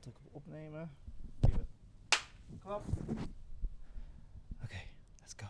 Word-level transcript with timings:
Druk 0.00 0.16
op 0.24 0.34
opnemen. 0.34 0.90
Even 1.40 2.58
klap. 2.58 2.84
Oké, 4.62 4.80
let's 5.20 5.34
go. 5.36 5.46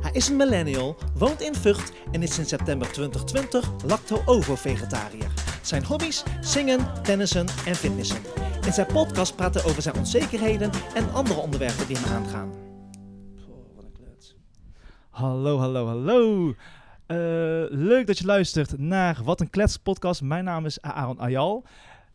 Hij 0.00 0.12
is 0.12 0.28
een 0.28 0.36
millennial, 0.36 0.96
woont 1.14 1.40
in 1.40 1.54
Vught 1.54 1.92
en 2.12 2.22
is 2.22 2.34
sinds 2.34 2.50
september 2.50 2.92
2020 2.92 3.84
lacto-ovo-vegetariër. 3.84 5.32
Zijn 5.62 5.84
hobby's? 5.84 6.22
Zingen, 6.40 7.02
tennissen 7.02 7.46
en 7.66 7.74
fitnessen. 7.74 8.22
In 8.66 8.72
zijn 8.72 8.86
podcast 8.86 9.36
praat 9.36 9.54
hij 9.54 9.64
over 9.64 9.82
zijn 9.82 9.96
onzekerheden 9.96 10.70
en 10.94 11.12
andere 11.12 11.40
onderwerpen 11.40 11.86
die 11.86 11.96
hem 11.96 12.12
aangaan. 12.12 12.50
Oh, 13.48 13.74
wat 13.74 13.84
een 13.84 13.92
klets. 13.92 14.36
Hallo, 15.10 15.58
hallo, 15.58 15.86
hallo. 15.86 16.54
Eh, 17.10 17.16
leuk 17.68 18.06
dat 18.06 18.18
je 18.18 18.26
luistert 18.26 18.78
naar 18.78 19.20
Wat 19.24 19.40
een 19.40 19.50
Klets 19.50 19.76
podcast. 19.76 20.22
Mijn 20.22 20.44
naam 20.44 20.64
is 20.64 20.80
Aaron 20.80 21.18
Ayal. 21.18 21.64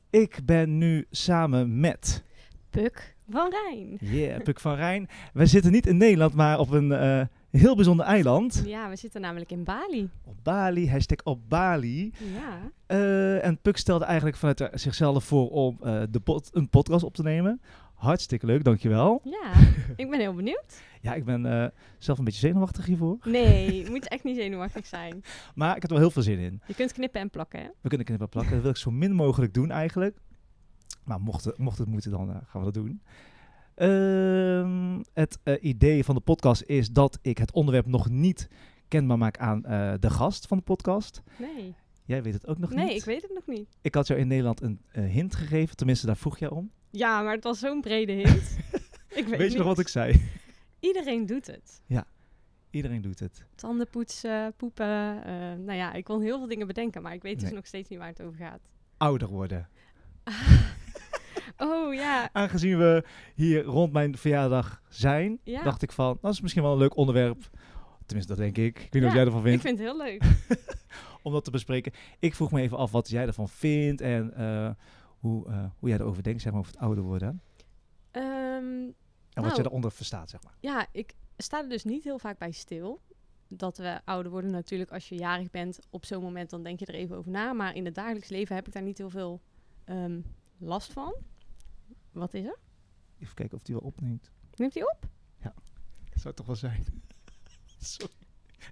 Ik 0.09 0.39
ben 0.45 0.77
nu 0.77 1.05
samen 1.11 1.79
met... 1.79 2.23
Puk 2.69 3.15
van 3.29 3.49
Rijn. 3.49 3.97
Yeah, 3.99 4.41
Puk 4.43 4.59
van 4.59 4.75
Rijn. 4.75 5.09
We 5.33 5.45
zitten 5.45 5.71
niet 5.71 5.87
in 5.87 5.97
Nederland, 5.97 6.33
maar 6.33 6.59
op 6.59 6.71
een 6.71 6.91
eh, 6.91 7.21
heel 7.51 7.75
bijzonder 7.75 8.05
eiland. 8.05 8.63
Ja, 8.65 8.89
we 8.89 8.95
zitten 8.95 9.21
namelijk 9.21 9.51
in 9.51 9.63
Bali. 9.63 10.09
Op 10.23 10.35
Bali, 10.43 10.89
hashtag 10.89 11.17
op 11.23 11.39
Bali. 11.49 12.13
Ja. 12.33 12.71
Eh, 12.85 13.45
en 13.45 13.57
Puk 13.57 13.77
stelde 13.77 14.05
eigenlijk 14.05 14.37
vanuit 14.37 14.69
zichzelf 14.73 15.23
voor 15.23 15.49
om 15.49 15.77
de 16.09 16.49
een 16.51 16.69
podcast 16.69 17.03
op 17.03 17.13
te 17.15 17.23
nemen. 17.23 17.61
Hartstikke 17.95 18.45
leuk, 18.45 18.63
dankjewel. 18.63 19.21
Ja, 19.23 19.51
ik 19.95 20.09
ben 20.09 20.19
heel 20.19 20.33
benieuwd. 20.33 20.81
Ja, 21.01 21.13
ik 21.13 21.25
ben 21.25 21.45
eh, 21.45 21.67
zelf 21.97 22.17
een 22.17 22.23
beetje 22.23 22.39
zenuwachtig 22.47 22.85
hiervoor. 22.85 23.17
Nee, 23.23 23.75
je 23.83 23.89
moet 23.89 24.07
echt 24.07 24.23
niet 24.23 24.35
zenuwachtig 24.35 24.85
zijn. 24.85 25.23
Maar 25.55 25.75
ik 25.75 25.81
heb 25.81 25.83
er 25.83 25.97
wel 25.97 25.99
heel 25.99 26.11
veel 26.11 26.21
zin 26.21 26.39
in. 26.39 26.61
Je 26.67 26.73
kunt 26.75 26.93
knippen 26.93 27.21
en 27.21 27.29
plakken, 27.29 27.59
hè? 27.59 27.67
We 27.81 27.87
kunnen 27.87 28.05
knippen 28.05 28.29
plakken. 28.29 28.53
Dat 28.53 28.61
wil 28.61 28.71
ik 28.71 28.77
zo 28.77 28.91
min 28.91 29.11
mogelijk 29.13 29.53
doen 29.53 29.71
eigenlijk. 29.71 30.17
Maar 31.03 31.21
mocht 31.21 31.45
het, 31.45 31.57
mocht 31.57 31.77
het 31.77 31.87
moeten, 31.87 32.11
dan 32.11 32.29
eh, 32.29 32.35
gaan 32.45 32.63
we 32.65 32.71
dat 32.71 32.83
doen. 32.83 33.01
Ehm, 33.75 35.01
het 35.13 35.39
eh, 35.43 35.63
idee 35.63 36.03
van 36.03 36.15
de 36.15 36.21
podcast 36.21 36.61
is 36.65 36.89
dat 36.89 37.19
ik 37.21 37.37
het 37.37 37.51
onderwerp 37.51 37.85
nog 37.85 38.09
niet 38.09 38.47
kenbaar 38.87 39.17
maak 39.17 39.37
aan 39.37 39.61
de 39.99 40.09
gast 40.09 40.47
van 40.47 40.57
de 40.57 40.63
podcast. 40.63 41.21
Nee. 41.37 41.75
Jij 42.05 42.23
weet 42.23 42.33
het 42.33 42.47
ook 42.47 42.57
nog 42.57 42.69
Nee, 42.73 42.85
niet. 42.85 42.97
ik 42.97 43.05
weet 43.05 43.21
het 43.21 43.31
nog 43.33 43.47
niet. 43.47 43.67
Ik 43.81 43.95
had 43.95 44.07
jou 44.07 44.19
in 44.19 44.27
Nederland 44.27 44.61
een 44.61 44.79
hint 44.93 45.35
gegeven. 45.35 45.75
Tenminste, 45.75 46.05
daar 46.05 46.17
vroeg 46.17 46.39
jij 46.39 46.49
om. 46.49 46.71
Ja, 46.97 47.21
maar 47.21 47.33
het 47.33 47.43
was 47.43 47.59
zo'n 47.59 47.81
brede 47.81 48.11
hint. 48.11 48.57
ik 49.19 49.27
weet, 49.27 49.37
Weet 49.37 49.51
je 49.51 49.57
nog 49.57 49.67
wat 49.67 49.79
ik 49.79 49.87
zei? 49.87 50.21
Iedereen 50.79 51.25
doet 51.25 51.47
het. 51.47 51.81
Iedereen 52.69 53.01
doet 53.01 53.19
het. 53.19 53.45
Tanden 53.55 53.89
poetsen, 53.89 54.53
poepen. 54.57 55.23
eh, 55.25 55.33
nou 55.57 55.73
ja, 55.73 55.93
ik 55.93 56.03
kon 56.03 56.21
heel 56.21 56.37
veel 56.37 56.47
dingen 56.47 56.67
bedenken, 56.67 57.01
maar 57.01 57.13
ik 57.13 57.21
weet 57.21 57.39
dus 57.39 57.51
nog 57.51 57.65
steeds 57.65 57.89
niet 57.89 57.99
waar 57.99 58.07
het 58.07 58.21
over 58.21 58.37
gaat. 58.37 58.59
Ouder 58.97 59.27
worden. 59.27 59.67
Oh 61.57 61.93
ja, 61.93 62.29
Aangezien 62.33 62.77
we 62.77 63.03
hier 63.35 63.63
rond 63.63 63.93
mijn 63.93 64.17
verjaardag 64.17 64.81
zijn, 64.89 65.39
ja. 65.43 65.63
dacht 65.63 65.81
ik 65.81 65.91
van, 65.91 66.17
dat 66.21 66.33
is 66.33 66.41
misschien 66.41 66.63
wel 66.63 66.71
een 66.71 66.77
leuk 66.77 66.95
onderwerp. 66.97 67.49
Tenminste, 68.05 68.35
dat 68.35 68.41
denk 68.43 68.57
ik. 68.57 68.79
Ik 68.79 68.93
weet 68.93 68.93
niet 68.93 69.01
Ja, 69.01 69.07
wat 69.07 69.13
jij 69.15 69.25
ervan 69.25 69.39
ik 69.39 69.47
vindt. 69.47 69.61
vind 69.61 69.77
het 69.79 69.87
heel 69.87 69.97
leuk. 69.97 70.23
om 71.23 71.33
dat 71.33 71.43
te 71.43 71.51
bespreken. 71.51 71.91
Ik 72.19 72.35
vroeg 72.35 72.51
me 72.51 72.61
even 72.61 72.77
af 72.77 72.91
wat 72.91 73.09
jij 73.09 73.25
ervan 73.27 73.49
vindt 73.49 74.01
en 74.01 74.33
eh, 74.33 74.69
hoe, 75.25 75.47
eh, 75.47 75.65
hoe 75.79 75.89
jij 75.89 75.97
erover 75.99 76.23
denkt, 76.23 76.41
zeg 76.41 76.51
maar, 76.51 76.61
over 76.61 76.73
het 76.73 76.81
ouder 76.81 77.03
worden. 77.03 77.41
Ehm, 78.11 78.23
En 78.25 79.41
wat 79.43 79.51
Nou. 79.51 79.61
je 79.61 79.67
eronder 79.67 79.91
verstaat, 79.91 80.29
zeg 80.29 80.43
maar. 80.43 80.55
Ja, 80.59 80.87
ik 80.91 81.13
sta 81.37 81.63
er 81.63 81.69
dus 81.69 81.83
niet 81.83 82.03
heel 82.03 82.19
vaak 82.19 82.37
bij 82.37 82.51
stil. 82.51 83.01
Dat 83.47 83.77
we 83.77 84.01
ouder 84.05 84.31
worden 84.31 84.51
natuurlijk 84.51 84.91
als 84.91 85.09
je 85.09 85.15
jarig 85.15 85.51
bent. 85.51 85.79
Op 85.89 86.05
zo'n 86.05 86.21
moment 86.23 86.49
dan 86.49 86.63
denk 86.63 86.79
je 86.79 86.85
er 86.85 86.93
even 86.93 87.17
over 87.17 87.31
na. 87.31 87.53
Maar 87.53 87.75
in 87.75 87.85
het 87.85 87.95
dagelijks 87.95 88.29
leven 88.29 88.55
heb 88.55 88.67
ik 88.67 88.73
daar 88.73 88.83
niet 88.83 88.97
heel 88.97 89.09
veel 89.09 89.41
ehm, 89.83 90.21
last 90.57 90.93
van. 90.93 91.15
Wat 92.11 92.33
is 92.33 92.45
er? 92.45 92.57
Even 93.19 93.35
kijken 93.35 93.57
of 93.57 93.63
die 93.63 93.75
wel 93.75 93.83
opneemt. 93.83 94.31
Neemt 94.55 94.73
hij 94.73 94.83
op? 94.83 94.99
Dat 95.41 96.23
zou 96.23 96.27
het 96.27 96.35
toch 96.35 96.45
wel 96.45 96.55
zijn. 96.55 96.85
Sorry. 97.79 98.13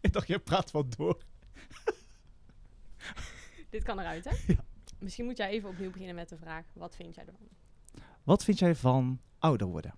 Ik 0.02 0.14
dacht, 0.14 0.28
jij 0.28 0.40
praat 0.40 0.72
wel 0.72 0.90
door. 0.90 1.24
Dit 3.70 3.84
kan 3.84 4.00
eruit, 4.00 4.24
hè? 4.30 4.54
Ja. 4.54 4.64
Misschien 5.04 5.26
moet 5.26 5.38
jij 5.38 5.50
even 5.50 5.70
opnieuw 5.70 5.92
beginnen 5.92 6.16
met 6.16 6.30
de 6.30 6.38
vraag. 6.38 6.66
Wat 6.74 6.96
vind 6.96 7.16
jij 7.16 7.26
ervan? 7.26 7.48
Wat 8.24 8.44
vind 8.44 8.60
jij 8.60 8.76
van 8.76 9.20
ouder 9.40 9.68
worden? 9.68 9.94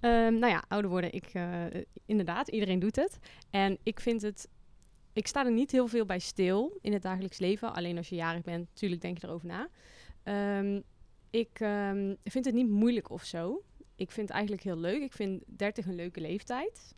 Ehm, 0.00 0.38
nou 0.38 0.52
ja, 0.52 0.64
ouder 0.68 0.90
worden. 0.90 1.12
Ik, 1.12 1.26
eh, 1.32 1.64
inderdaad, 2.06 2.48
iedereen 2.48 2.78
doet 2.78 2.96
het. 2.96 3.18
En 3.50 3.78
ik 3.82 4.00
vind 4.00 4.22
het... 4.22 4.48
Ik 5.12 5.26
sta 5.26 5.44
er 5.44 5.52
niet 5.52 5.70
heel 5.70 5.86
veel 5.86 6.06
bij 6.06 6.18
stil 6.18 6.78
in 6.80 6.92
het 6.92 7.02
dagelijks 7.02 7.38
leven. 7.38 7.74
Alleen 7.74 7.96
als 7.96 8.08
je 8.08 8.14
jarig 8.14 8.42
bent, 8.42 8.68
natuurlijk 8.68 9.00
denk 9.00 9.18
je 9.18 9.26
erover 9.26 9.46
na. 9.46 9.68
Ehm, 10.22 10.80
ik 11.30 11.60
ehm, 11.60 12.14
vind 12.24 12.44
het 12.44 12.54
niet 12.54 12.68
moeilijk 12.68 13.10
of 13.10 13.24
zo. 13.24 13.62
Ik 13.94 14.10
vind 14.10 14.28
het 14.28 14.36
eigenlijk 14.36 14.62
heel 14.62 14.78
leuk. 14.78 15.02
Ik 15.02 15.12
vind 15.12 15.42
30 15.46 15.86
een 15.86 15.94
leuke 15.94 16.20
leeftijd. 16.20 16.94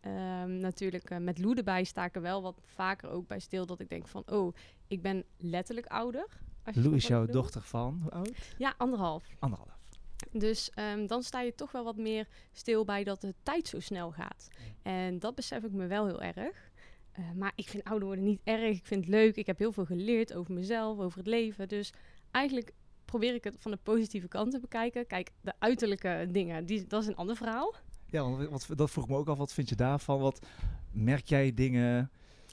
Ehm, 0.00 0.58
natuurlijk, 0.58 1.10
eh, 1.10 1.18
met 1.18 1.38
Lou 1.38 1.56
erbij 1.56 1.84
sta 1.84 2.04
ik 2.04 2.14
er 2.14 2.22
wel 2.22 2.42
wat 2.42 2.60
vaker 2.64 3.10
ook 3.10 3.26
bij 3.26 3.38
stil. 3.38 3.66
Dat 3.66 3.80
ik 3.80 3.88
denk 3.88 4.08
van, 4.08 4.22
oh, 4.26 4.54
ik 4.86 5.02
ben 5.02 5.24
letterlijk 5.36 5.86
ouder. 5.86 6.26
Als 6.66 6.74
je 6.74 6.80
Lou 6.80 7.00
snapt 7.00 7.02
is 7.02 7.08
wat 7.08 7.26
jouw 7.26 7.42
dochter 7.42 7.62
van, 7.62 7.98
hoe 8.02 8.10
oud? 8.10 8.32
Ja, 8.58 8.74
anderhalf. 8.76 9.24
Anderhalf. 9.38 9.78
Dus 10.32 10.70
ehm, 10.70 11.06
dan 11.06 11.22
sta 11.22 11.40
je 11.40 11.54
toch 11.54 11.72
wel 11.72 11.84
wat 11.84 11.96
meer 11.96 12.28
stil 12.52 12.84
bij 12.84 13.04
dat 13.04 13.20
de 13.20 13.34
tijd 13.42 13.68
zo 13.68 13.80
snel 13.80 14.10
gaat. 14.10 14.48
En 14.82 15.18
dat 15.18 15.34
besef 15.34 15.62
ik 15.62 15.72
me 15.72 15.86
wel 15.86 16.06
heel 16.06 16.22
erg. 16.22 16.70
Eh, 17.12 17.24
maar 17.34 17.52
ik 17.54 17.68
vind 17.68 17.84
ouder 17.84 18.06
worden 18.06 18.24
niet 18.24 18.40
erg. 18.44 18.76
Ik 18.76 18.86
vind 18.86 19.04
het 19.04 19.14
leuk. 19.14 19.36
Ik 19.36 19.46
heb 19.46 19.58
heel 19.58 19.72
veel 19.72 19.84
geleerd 19.84 20.34
over 20.34 20.54
mezelf, 20.54 20.98
over 20.98 21.18
het 21.18 21.26
leven. 21.26 21.68
Dus 21.68 21.92
eigenlijk 22.30 22.72
probeer 23.04 23.34
ik 23.34 23.44
het 23.44 23.56
van 23.58 23.70
de 23.70 23.78
positieve 23.82 24.28
kant 24.28 24.50
te 24.50 24.60
bekijken. 24.60 25.06
Kijk, 25.06 25.30
de 25.40 25.52
uiterlijke 25.58 26.26
dingen, 26.30 26.66
die, 26.66 26.86
dat 26.86 27.02
is 27.02 27.08
een 27.08 27.16
ander 27.16 27.36
verhaal. 27.36 27.74
Ja, 28.06 28.22
want 28.22 28.48
wat, 28.48 28.78
dat 28.78 28.90
vroeg 28.90 29.08
me 29.08 29.16
ook 29.16 29.28
af. 29.28 29.38
Wat 29.38 29.52
vind 29.52 29.68
je 29.68 29.74
daarvan? 29.74 30.20
Wat 30.20 30.46
merk 30.92 31.26
jij 31.26 31.54
dingen? 31.54 32.10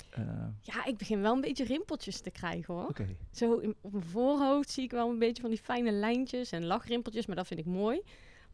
Eh, 0.10 0.24
Ja, 0.62 0.86
ik 0.86 0.98
begin 0.98 1.22
wel 1.22 1.34
een 1.34 1.42
beetje 1.42 1.64
rimpeltjes 1.64 2.20
te 2.22 2.30
krijgen 2.32 2.74
hoor. 2.74 2.92
Zo 3.32 3.56
in, 3.58 3.76
op 3.82 3.92
mijn 3.92 4.04
voorhoofd 4.06 4.70
zie 4.70 4.84
ik 4.84 4.92
wel 4.92 5.10
een 5.10 5.20
beetje 5.20 5.42
van 5.42 5.52
die 5.52 5.60
fijne 5.60 5.92
lijntjes 5.92 6.52
en 6.52 6.66
lachrimpeltjes, 6.66 7.26
maar 7.26 7.36
dat 7.36 7.48
vind 7.48 7.60
ik 7.60 7.66
mooi. 7.66 8.02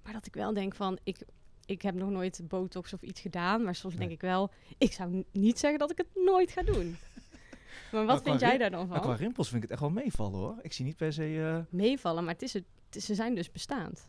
Maar 0.03 0.13
dat 0.13 0.25
ik 0.25 0.33
wel 0.33 0.53
denk 0.53 0.75
van, 0.75 0.97
ik, 1.03 1.17
ik 1.65 1.81
heb 1.81 1.95
nog 1.95 2.09
nooit 2.09 2.41
botox 2.47 2.93
of 2.93 3.01
iets 3.01 3.21
gedaan, 3.21 3.63
maar 3.63 3.75
soms 3.75 3.93
Nee. 3.93 4.07
denk 4.07 4.21
ik 4.21 4.27
wel, 4.27 4.51
ik 4.77 4.91
zou 4.91 5.25
niet 5.31 5.59
zeggen 5.59 5.79
dat 5.79 5.91
ik 5.91 5.97
het 5.97 6.07
nooit 6.25 6.51
ga 6.51 6.61
doen. 6.61 6.97
maar 7.91 8.05
wat 8.05 8.21
qua 8.21 8.29
vind 8.29 8.41
jij 8.41 8.57
daar 8.57 8.71
dan 8.71 8.87
qua 8.87 9.01
van? 9.01 9.15
rimpels 9.15 9.49
vind 9.49 9.63
ik 9.63 9.69
het 9.69 9.71
echt 9.79 9.81
wel 9.91 10.03
meevallen 10.03 10.39
hoor. 10.39 10.55
Ik 10.61 10.73
zie 10.73 10.85
niet 10.85 10.97
per 10.97 11.13
se... 11.13 11.41
eh, 11.69 11.73
Meevallen, 11.77 12.23
maar 12.23 12.33
het 12.33 12.41
is 12.41 12.53
het, 12.53 12.63
ze 13.03 13.15
zijn 13.15 13.35
dus 13.35 13.51
bestaand. 13.51 14.07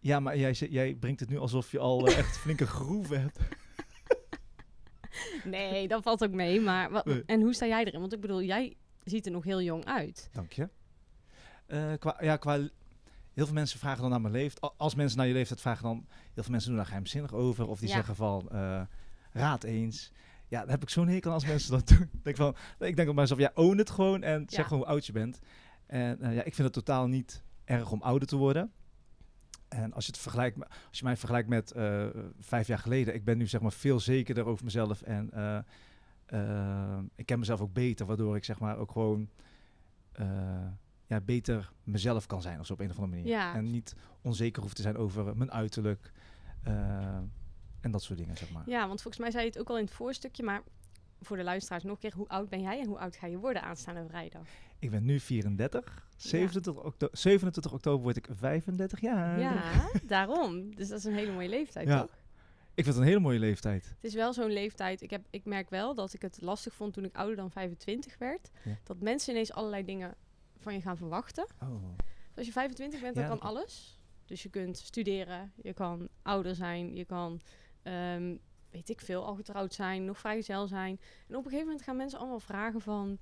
Ja, 0.00 0.20
maar 0.20 0.36
jij, 0.38 0.52
jij 0.52 0.94
brengt 0.94 1.20
het 1.20 1.28
nu 1.28 1.38
alsof 1.38 1.70
je 1.70 1.78
al 1.78 2.06
eh, 2.06 2.18
echt 2.18 2.38
flinke 2.42 2.66
groeven 2.66 3.20
hebt. 3.20 3.38
Nee, 5.44 5.88
dat 5.88 6.02
valt 6.02 6.24
ook 6.24 6.32
mee, 6.32 6.60
maar 6.60 6.90
wat, 6.90 7.04
Nee. 7.04 7.22
en 7.26 7.40
hoe 7.40 7.54
sta 7.54 7.66
jij 7.66 7.84
erin? 7.84 8.00
Want 8.00 8.12
ik 8.12 8.20
bedoel, 8.20 8.42
jij 8.42 8.76
ziet 9.04 9.26
er 9.26 9.32
nog 9.32 9.44
heel 9.44 9.62
jong 9.62 9.84
uit. 9.84 10.28
Dank 10.32 10.52
je. 10.52 10.68
Eh, 11.66 11.92
qua, 11.98 12.16
ja, 12.20 12.36
qua, 12.36 12.54
heel 13.32 13.44
veel 13.46 13.54
mensen 13.54 13.78
vragen 13.78 14.00
dan 14.00 14.10
naar 14.10 14.20
mijn 14.20 14.32
leeftijd. 14.34 14.72
Als 14.76 14.94
mensen 14.94 15.18
naar 15.18 15.26
je 15.26 15.32
leeftijd 15.32 15.60
vragen, 15.60 15.82
dan 15.82 16.06
heel 16.34 16.42
veel 16.42 16.50
mensen 16.52 16.68
doen 16.68 16.78
daar 16.78 16.86
geheimzinnig 16.88 17.32
over. 17.34 17.68
Of 17.68 17.78
die 17.78 17.88
Ja. 17.88 17.94
zeggen 17.94 18.16
van, 18.16 18.48
eh, 18.50 18.82
raad 19.32 19.64
eens. 19.64 20.12
Ja, 20.48 20.60
dan 20.60 20.70
heb 20.70 20.82
ik 20.82 20.88
zo'n 20.90 21.08
hekel 21.08 21.32
als 21.32 21.46
mensen 21.46 21.70
dat 21.70 21.88
doen. 21.98 22.02
Ik 22.12 22.24
denk 22.24 22.36
van, 22.36 22.56
ik 22.78 22.96
denk 22.96 23.08
op 23.08 23.14
mezelf, 23.14 23.38
ja, 23.40 23.50
own 23.54 23.78
het 23.78 23.90
gewoon 23.90 24.22
en 24.22 24.44
zeg 24.48 24.66
gewoon 24.66 24.78
hoe 24.82 24.92
oud 24.92 25.06
je 25.06 25.12
bent. 25.12 25.38
En 25.86 26.20
eh, 26.20 26.34
ja, 26.34 26.42
ik 26.42 26.54
vind 26.54 26.74
het 26.74 26.84
totaal 26.84 27.06
niet 27.06 27.42
erg 27.64 27.90
om 27.90 28.02
ouder 28.02 28.28
te 28.28 28.36
worden. 28.36 28.72
En 29.70 29.92
als 29.92 30.06
je, 30.06 30.12
het 30.12 30.20
vergelijkt, 30.20 30.58
als 30.88 30.98
je 30.98 31.04
mij 31.04 31.16
vergelijkt 31.16 31.48
met 31.48 31.70
eh, 31.70 32.06
vijf 32.40 32.66
jaar 32.66 32.78
geleden, 32.78 33.14
ik 33.14 33.24
ben 33.24 33.38
nu 33.38 33.46
zeg 33.46 33.60
maar 33.60 33.72
veel 33.72 34.00
zekerder 34.00 34.44
over 34.46 34.64
mezelf 34.64 35.02
en 35.02 35.30
eh, 35.32 35.58
eh, 36.26 36.98
ik 37.14 37.26
ken 37.26 37.38
mezelf 37.38 37.60
ook 37.60 37.72
beter, 37.72 38.06
waardoor 38.06 38.36
ik 38.36 38.44
zeg 38.44 38.58
maar 38.58 38.78
ook 38.78 38.90
gewoon 38.90 39.28
ja, 41.06 41.20
beter 41.20 41.72
mezelf 41.84 42.26
kan 42.26 42.42
zijn 42.42 42.60
of 42.60 42.70
op 42.70 42.80
een 42.80 42.90
of 42.90 42.98
andere 42.98 43.16
manier. 43.16 43.26
Ja. 43.26 43.54
En 43.54 43.70
niet 43.70 43.94
onzeker 44.20 44.62
hoeft 44.62 44.76
te 44.76 44.82
zijn 44.82 44.96
over 44.96 45.36
mijn 45.36 45.52
uiterlijk 45.52 46.12
en 47.80 47.90
dat 47.90 48.02
soort 48.02 48.18
dingen, 48.18 48.36
zeg 48.36 48.50
maar. 48.50 48.62
Ja, 48.66 48.86
want 48.86 49.02
volgens 49.02 49.22
mij 49.22 49.30
zei 49.30 49.44
je 49.44 49.50
het 49.50 49.58
ook 49.58 49.68
al 49.68 49.78
in 49.78 49.84
het 49.84 49.94
voorstukje, 49.94 50.42
maar 50.42 50.62
voor 51.20 51.36
de 51.36 51.42
luisteraars 51.42 51.82
nog 51.82 51.92
een 51.92 51.98
keer, 51.98 52.14
hoe 52.14 52.28
oud 52.28 52.48
ben 52.48 52.60
jij 52.60 52.80
en 52.80 52.86
hoe 52.86 52.98
oud 52.98 53.16
ga 53.16 53.26
je 53.26 53.38
worden 53.38 53.62
aanstaande 53.62 54.06
vrijdag? 54.08 54.46
Ik 54.80 54.90
ben 54.90 55.04
nu 55.04 55.20
34. 55.20 56.08
27, 56.16 56.84
okto 56.84 57.08
27 57.12 57.72
oktober 57.72 58.02
word 58.02 58.16
ik 58.16 58.28
35 58.30 59.00
jaar. 59.00 59.38
Ja, 59.40 59.90
daarom. 60.06 60.74
Dus 60.74 60.88
dat 60.88 60.98
is 60.98 61.04
een 61.04 61.14
hele 61.14 61.32
mooie 61.32 61.48
leeftijd, 61.48 61.88
Ja. 61.88 62.00
toch? 62.00 62.18
Ik 62.74 62.84
vind 62.84 62.86
het 62.86 62.96
een 63.04 63.10
hele 63.10 63.20
mooie 63.20 63.38
leeftijd. 63.38 63.84
Het 63.86 64.04
is 64.04 64.14
wel 64.14 64.32
zo'n 64.32 64.52
leeftijd. 64.52 65.02
Ik, 65.02 65.10
heb, 65.10 65.26
ik 65.30 65.44
merk 65.44 65.70
wel 65.70 65.94
dat 65.94 66.12
ik 66.12 66.22
het 66.22 66.40
lastig 66.40 66.74
vond 66.74 66.92
toen 66.92 67.04
ik 67.04 67.16
ouder 67.16 67.36
dan 67.36 67.50
25 67.50 68.18
werd. 68.18 68.50
Ja. 68.64 68.78
Dat 68.84 69.00
mensen 69.00 69.32
ineens 69.32 69.52
allerlei 69.52 69.84
dingen 69.84 70.14
van 70.58 70.74
je 70.74 70.80
gaan 70.80 70.96
verwachten. 70.96 71.46
Oh. 71.62 71.82
Dus 72.28 72.36
als 72.36 72.46
je 72.46 72.52
25 72.52 73.00
bent, 73.00 73.14
dan 73.14 73.28
kan 73.28 73.40
alles. 73.40 74.00
Dus 74.24 74.42
je 74.42 74.48
kunt 74.48 74.78
studeren, 74.78 75.52
je 75.62 75.72
kan 75.72 76.08
ouder 76.22 76.54
zijn, 76.54 76.96
je 76.96 77.04
kan, 77.04 77.40
ehm, 77.82 78.36
weet 78.70 78.88
ik 78.88 79.00
veel, 79.00 79.24
al 79.26 79.34
getrouwd 79.34 79.74
zijn, 79.74 80.04
nog 80.04 80.18
vrijgezel 80.18 80.66
zijn. 80.66 81.00
En 81.28 81.36
op 81.36 81.44
een 81.44 81.50
gegeven 81.50 81.66
moment 81.66 81.82
gaan 81.82 81.96
mensen 81.96 82.18
allemaal 82.18 82.40
vragen 82.40 82.80
van... 82.80 83.18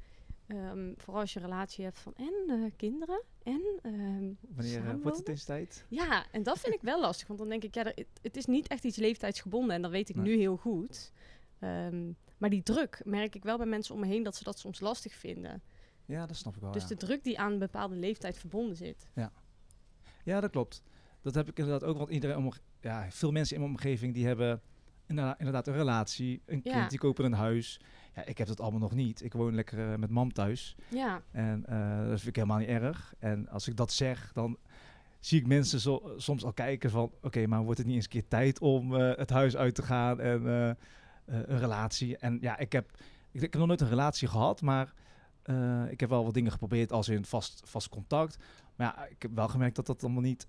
Ehm, 0.49 0.93
vooral 0.97 1.21
als 1.21 1.33
je 1.33 1.39
een 1.41 1.45
relatie 1.45 1.85
hebt 1.85 1.99
van 1.99 2.15
en 2.17 2.33
eh, 2.49 2.71
kinderen 2.77 3.23
en 3.43 3.63
ehm, 3.83 4.33
Wanneer 4.55 4.89
eh, 4.89 4.95
wordt 5.03 5.19
het 5.19 5.29
eens 5.29 5.45
tijd? 5.45 5.85
Ja, 5.89 6.27
en 6.33 6.43
dat 6.43 6.59
vind 6.59 6.75
ik 6.75 6.81
wel 6.83 7.01
lastig. 7.01 7.27
Want 7.27 7.39
dan 7.39 7.49
denk 7.49 7.63
ik, 7.63 7.75
ja, 7.75 7.85
er- 7.85 8.07
het, 8.23 8.37
is 8.37 8.47
niet 8.47 8.67
echt 8.69 8.85
iets 8.85 8.97
leeftijdsgebonden. 8.97 9.75
En 9.77 9.83
dat 9.83 9.91
weet 9.91 10.09
ik 10.09 10.17
Nee. 10.17 10.25
nu 10.25 10.37
heel 10.41 10.57
goed. 10.57 11.13
Ehm, 11.59 12.13
maar 12.39 12.51
die 12.51 12.63
druk 12.63 13.01
merk 13.05 13.35
ik 13.35 13.45
wel 13.45 13.57
bij 13.57 13.67
mensen 13.67 13.95
om 13.95 14.01
me 14.01 14.07
heen 14.07 14.23
dat 14.23 14.37
ze 14.37 14.45
dat 14.45 14.59
soms 14.59 14.81
lastig 14.81 15.15
vinden. 15.15 15.63
Ja, 16.07 16.27
dat 16.27 16.37
snap 16.37 16.55
ik 16.55 16.61
wel. 16.61 16.73
dus 16.73 16.83
ja. 16.83 16.89
de 16.89 16.97
druk 16.97 17.25
die 17.25 17.39
aan 17.39 17.53
een 17.53 17.59
bepaalde 17.59 17.95
leeftijd 17.97 18.39
verbonden 18.39 18.77
zit. 18.77 19.11
Ja, 20.25 20.41
dat 20.41 20.51
klopt. 20.51 20.83
Dat 21.23 21.35
heb 21.35 21.49
ik 21.49 21.59
inderdaad 21.59 21.89
ook. 21.89 21.97
Want 21.97 22.11
iedereen 22.11 22.53
ja, 22.81 23.11
veel 23.11 23.31
mensen 23.31 23.55
in 23.57 23.61
mijn 23.63 23.73
omgeving 23.75 24.15
die 24.15 24.27
hebben 24.27 24.63
inderdaad, 25.09 25.67
een 25.67 25.75
relatie, 25.75 26.43
een 26.47 26.61
Ja. 26.65 26.73
kind, 26.73 26.91
die 26.91 26.99
kopen 26.99 27.25
een 27.25 27.33
huis. 27.33 27.81
Ja, 28.15 28.25
ik 28.25 28.39
heb 28.39 28.47
dat 28.47 28.61
allemaal 28.61 28.81
nog 28.81 28.95
niet. 28.95 29.23
Ik 29.25 29.33
woon 29.33 29.55
lekker 29.55 29.93
eh, 29.93 29.99
met 29.99 30.11
mam 30.11 30.33
thuis. 30.33 30.77
Ja, 30.89 31.23
En 31.31 31.67
eh, 31.67 31.99
dat 31.99 32.17
vind 32.17 32.27
ik 32.27 32.37
helemaal 32.37 32.59
niet 32.59 32.69
erg. 32.69 33.15
En 33.19 33.49
als 33.49 33.69
ik 33.69 33.77
dat 33.77 33.93
zeg, 33.93 34.33
dan 34.35 34.59
zie 35.21 35.41
ik 35.41 35.47
mensen 35.47 35.81
zo, 35.81 36.13
soms 36.17 36.45
al 36.45 36.53
kijken 36.53 36.91
van... 36.91 37.13
Oké, 37.23 37.47
maar 37.47 37.63
wordt 37.63 37.79
het 37.79 37.87
niet 37.87 37.97
eens 37.97 38.05
een 38.05 38.11
keer 38.11 38.29
tijd 38.29 38.59
om 38.61 38.95
eh, 38.97 39.17
het 39.17 39.31
huis 39.31 39.57
uit 39.57 39.75
te 39.75 39.83
gaan 39.83 40.21
en 40.21 40.47
een 41.27 41.59
relatie? 41.59 42.17
En 42.17 42.39
ja, 42.41 42.59
ik 42.59 42.73
heb, 42.73 42.91
ik, 43.31 43.35
ik 43.35 43.41
heb 43.41 43.55
nog 43.55 43.67
nooit 43.67 43.81
een 43.81 43.89
relatie 43.89 44.29
gehad, 44.29 44.61
maar 44.63 44.93
ik 45.91 46.01
heb 46.01 46.09
wel 46.09 46.25
wat 46.25 46.35
dingen 46.35 46.53
geprobeerd 46.53 46.93
als 46.93 47.09
in 47.09 47.25
vast, 47.25 47.63
vast 47.65 47.89
contact. 47.89 48.37
Maar 48.77 48.87
ja, 48.97 49.07
ik 49.07 49.23
heb 49.23 49.31
wel 49.35 49.49
gemerkt 49.49 49.77
dat 49.77 49.87
dat 49.87 50.03
allemaal 50.03 50.23
niet, 50.23 50.47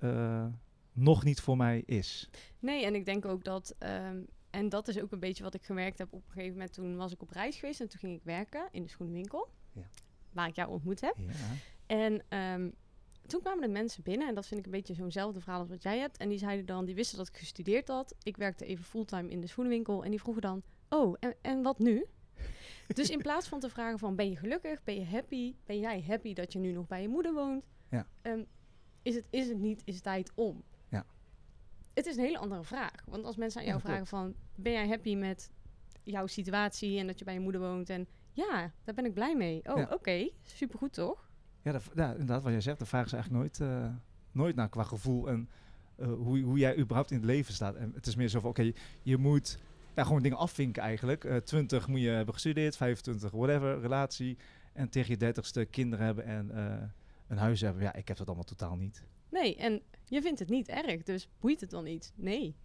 nog 0.94 1.24
niet 1.24 1.42
voor 1.42 1.58
mij 1.58 1.84
is. 1.86 2.30
nee, 2.60 2.86
en 2.86 2.96
ik 2.96 3.06
denk 3.06 3.26
ook 3.26 3.44
dat... 3.44 3.76
ehm, 3.78 4.18
en 4.50 4.70
dat 4.70 4.88
is 4.88 5.00
ook 5.00 5.12
een 5.12 5.20
beetje 5.20 5.44
wat 5.44 5.54
ik 5.54 5.64
gemerkt 5.64 5.98
heb 5.98 6.14
op 6.14 6.26
een 6.26 6.32
gegeven 6.32 6.52
moment. 6.52 6.74
Toen 6.74 6.96
was 6.96 7.12
ik 7.12 7.22
op 7.22 7.30
reis 7.30 7.56
geweest 7.56 7.80
en 7.80 7.90
toen 7.90 8.00
ging 8.00 8.16
ik 8.16 8.24
werken 8.24 8.68
in 8.72 8.82
de 8.82 8.90
schoenenwinkel. 8.90 9.50
Ja. 9.74 9.90
Waar 10.32 10.48
ik 10.48 10.56
jou 10.56 10.70
ontmoet 10.70 11.02
heb. 11.02 11.16
Ja. 11.18 11.34
En 11.86 12.24
ehm, 12.28 12.70
toen 13.28 13.42
kwamen 13.42 13.64
er 13.64 13.70
mensen 13.70 14.04
binnen, 14.04 14.28
en 14.28 14.36
dat 14.36 14.48
vind 14.48 14.60
ik 14.60 14.66
een 14.66 14.72
beetje 14.72 14.94
zo'nzelfde 14.94 15.40
verhaal 15.40 15.60
als 15.60 15.70
wat 15.70 15.84
jij 15.84 16.00
hebt. 16.00 16.18
En 16.18 16.30
die 16.30 16.38
zeiden 16.38 16.66
dan, 16.66 16.86
die 16.86 16.96
wisten 16.96 17.18
dat 17.18 17.28
ik 17.28 17.38
gestudeerd 17.38 17.88
had. 17.88 18.16
Ik 18.24 18.38
werkte 18.38 18.66
even 18.66 18.86
fulltime 18.86 19.30
in 19.30 19.42
de 19.42 19.48
schoenenwinkel. 19.48 20.04
En 20.04 20.10
die 20.10 20.20
vroegen 20.20 20.42
dan, 20.42 20.64
oh, 20.90 21.16
en, 21.20 21.36
en 21.42 21.62
wat 21.62 21.80
nu? 21.80 22.06
dus 22.88 23.10
in 23.10 23.20
plaats 23.20 23.48
van 23.48 23.60
te 23.60 23.70
vragen 23.70 24.00
van, 24.00 24.16
ben 24.16 24.30
je 24.30 24.36
gelukkig? 24.36 24.84
Ben 24.84 24.96
je 24.96 25.06
happy? 25.06 25.56
Ben 25.66 25.80
jij 25.80 26.04
happy 26.08 26.34
dat 26.34 26.54
je 26.54 26.60
nu 26.60 26.72
nog 26.72 26.88
bij 26.88 27.02
je 27.02 27.08
moeder 27.08 27.34
woont? 27.34 27.66
Ja. 27.90 28.08
Ehm, 28.22 28.44
is, 29.02 29.16
het, 29.16 29.26
is 29.30 29.48
het 29.48 29.58
niet, 29.58 29.82
is 29.86 29.94
het 29.94 30.04
tijd 30.04 30.32
om? 30.36 30.64
Het 31.94 32.06
is 32.06 32.16
een 32.18 32.24
hele 32.24 32.38
andere 32.38 32.64
vraag. 32.64 32.92
Want 33.06 33.26
als 33.26 33.36
mensen 33.38 33.62
aan 33.62 33.68
jou 33.68 33.80
vragen 33.80 34.08
van, 34.08 34.34
ben 34.56 34.72
jij 34.72 34.88
happy 34.88 35.16
met 35.16 35.52
jouw 36.04 36.28
situatie 36.28 37.00
en 37.00 37.08
dat 37.08 37.20
je 37.20 37.26
bij 37.26 37.34
je 37.34 37.40
moeder 37.40 37.62
woont? 37.62 37.90
En 37.90 38.08
ja, 38.32 38.72
daar 38.84 38.96
ben 38.96 39.06
ik 39.06 39.14
blij 39.14 39.36
mee. 39.36 39.62
Oh, 39.64 39.78
Ja. 39.78 39.88
oké, 39.92 40.30
supergoed 40.44 40.94
toch? 40.94 41.30
Ja, 41.62 41.72
dat, 41.72 41.84
ja, 41.96 42.12
inderdaad, 42.12 42.44
wat 42.44 42.52
jij 42.52 42.62
zegt, 42.62 42.78
daar 42.80 42.88
vragen 42.88 43.10
ze 43.10 43.16
eigenlijk 43.16 43.44
nooit, 43.44 43.72
eh, 43.72 43.94
nooit 44.32 44.56
naar 44.56 44.70
qua 44.70 44.84
gevoel 44.84 45.30
en 45.30 45.50
eh, 45.96 46.08
hoe, 46.14 46.40
hoe 46.40 46.58
jij 46.58 46.78
überhaupt 46.78 47.12
in 47.12 47.18
het 47.18 47.26
leven 47.26 47.54
staat. 47.54 47.76
En 47.76 47.92
het 47.96 48.08
is 48.08 48.16
meer 48.16 48.28
zo 48.28 48.40
van, 48.40 48.50
oké, 48.50 48.72
je 49.02 49.18
moet 49.18 49.58
ja, 49.96 50.04
gewoon 50.04 50.22
dingen 50.22 50.38
afvinken 50.38 50.82
eigenlijk. 50.84 51.24
Eh 51.24 51.36
20 51.38 51.88
moet 51.88 52.02
je 52.02 52.10
hebben 52.10 52.34
gestudeerd, 52.34 52.78
25 52.78 53.32
whatever, 53.32 53.80
relatie. 53.80 54.38
En 54.74 54.90
tegen 54.90 55.12
je 55.12 55.18
dertigste 55.18 55.66
kinderen 55.66 56.06
hebben 56.06 56.26
en 56.26 56.50
een 57.28 57.38
huis 57.38 57.62
hebben. 57.62 57.84
Ja, 57.84 57.94
ik 57.94 58.08
heb 58.08 58.18
dat 58.18 58.28
allemaal 58.28 58.46
totaal 58.46 58.76
niet. 58.76 59.04
Nee, 59.30 59.56
en 59.56 59.82
je 60.10 60.22
vindt 60.22 60.40
het 60.40 60.50
niet 60.50 60.68
erg, 60.68 61.04
dus 61.04 61.30
boeit 61.40 61.62
het 61.62 61.70
dan 61.70 61.84
niet? 61.84 62.14
Nee. 62.16 62.56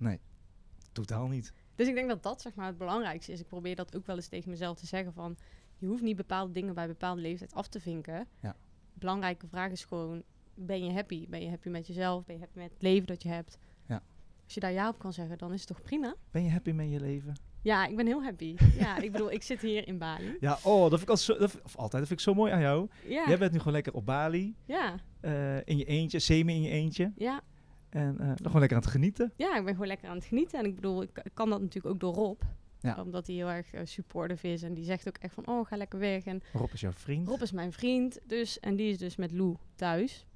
Totaal 0.92 1.28
niet. 1.28 1.52
Dus 1.74 1.88
ik 1.88 1.94
denk 1.94 2.08
dat 2.08 2.22
dat 2.22 2.40
zeg 2.40 2.54
maar 2.54 2.66
het 2.66 2.78
belangrijkste 2.78 3.32
is. 3.32 3.40
Ik 3.40 3.46
probeer 3.46 3.76
dat 3.76 3.96
ook 3.96 4.06
wel 4.06 4.16
eens 4.16 4.28
tegen 4.28 4.50
mezelf 4.50 4.78
te 4.78 4.86
zeggen 4.86 5.12
van... 5.12 5.36
je 5.78 5.86
hoeft 5.86 6.02
niet 6.02 6.16
bepaalde 6.16 6.52
dingen 6.52 6.74
bij 6.74 6.86
bepaalde 6.86 7.20
leeftijd 7.20 7.54
af 7.54 7.68
te 7.68 7.80
vinken. 7.80 8.28
Ja. 8.40 8.56
Belangrijke 8.92 9.46
vraag 9.46 9.70
is 9.70 9.84
gewoon, 9.84 10.22
ben 10.54 10.84
je 10.84 10.92
happy? 10.92 11.28
Ben 11.28 11.42
je 11.42 11.48
happy 11.48 11.68
met 11.68 11.86
jezelf? 11.86 12.24
Ben 12.24 12.34
je 12.34 12.40
happy 12.40 12.58
met 12.58 12.70
het 12.72 12.82
leven 12.82 13.06
dat 13.06 13.22
je 13.22 13.28
hebt? 13.28 13.58
Ja. 13.88 14.02
Als 14.44 14.54
je 14.54 14.60
daar 14.60 14.72
ja 14.72 14.88
op 14.88 14.98
kan 14.98 15.12
zeggen, 15.12 15.38
dan 15.38 15.52
is 15.52 15.58
het 15.58 15.68
toch 15.68 15.82
prima? 15.82 16.14
Ben 16.30 16.44
je 16.44 16.50
happy 16.50 16.70
met 16.70 16.90
je 16.90 17.00
leven? 17.00 17.34
Ja, 17.62 17.86
ik 17.86 17.96
ben 17.96 18.06
heel 18.06 18.22
happy. 18.22 18.56
ja, 18.78 18.98
ik 18.98 19.12
bedoel, 19.12 19.30
ik 19.30 19.42
zit 19.42 19.60
hier 19.60 19.88
in 19.88 19.98
Bali. 19.98 20.36
Ja, 20.40 20.58
oh, 20.62 20.80
dat 20.80 20.90
vind 20.90 21.02
ik 21.02 21.08
altijd 21.08 21.18
zo, 21.18 21.38
dat, 21.38 21.62
of 21.62 21.76
altijd, 21.76 21.90
dat 21.90 22.06
vind 22.08 22.20
ik 22.20 22.26
zo 22.26 22.34
mooi 22.34 22.52
aan 22.52 22.60
jou. 22.60 22.88
Ja, 23.06 23.28
Jij 23.28 23.38
bent 23.38 23.52
nu 23.52 23.58
gewoon 23.58 23.72
lekker 23.72 23.94
op 23.94 24.06
Bali, 24.06 24.54
ja, 24.64 24.96
eh, 25.24 25.56
in 25.56 25.76
je 25.76 25.84
eentje, 25.84 26.18
semi 26.18 26.54
in 26.54 26.62
je 26.62 26.70
eentje. 26.70 27.12
ja. 27.16 27.42
En 27.88 28.16
nog 28.16 28.36
gewoon 28.36 28.60
lekker 28.60 28.76
aan 28.76 28.82
het 28.82 28.92
genieten. 28.92 29.32
Ja, 29.36 29.56
ik 29.56 29.64
ben 29.64 29.72
gewoon 29.72 29.88
lekker 29.88 30.08
aan 30.08 30.16
het 30.16 30.24
genieten. 30.24 30.58
En 30.58 30.64
ik 30.64 30.74
bedoel, 30.74 31.02
ik 31.02 31.22
kan 31.34 31.50
dat 31.50 31.60
natuurlijk 31.60 31.94
ook 31.94 32.00
door 32.00 32.14
Rob. 32.14 32.42
Ja. 32.80 33.02
Omdat 33.02 33.26
hij 33.26 33.36
heel 33.36 33.50
erg 33.50 33.72
eh, 33.72 33.80
supportive 33.84 34.48
is. 34.48 34.62
En 34.62 34.74
die 34.74 34.84
zegt 34.84 35.08
ook 35.08 35.16
echt 35.16 35.34
van, 35.34 35.46
oh, 35.46 35.66
ga 35.66 35.76
lekker 35.76 35.98
weg. 35.98 36.24
En 36.24 36.42
Rob 36.52 36.72
is 36.72 36.80
jouw 36.80 36.92
vriend. 36.92 37.28
Rob 37.28 37.42
is 37.42 37.52
mijn 37.52 37.72
vriend. 37.72 38.20
Dus, 38.26 38.60
en 38.60 38.76
die 38.76 38.90
is 38.90 38.98
dus 38.98 39.16
met 39.16 39.32
Lou 39.32 39.56
thuis. 39.74 40.26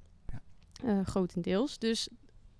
Ja. 0.83 1.03
Grotendeels. 1.03 1.79
Dus 1.79 2.09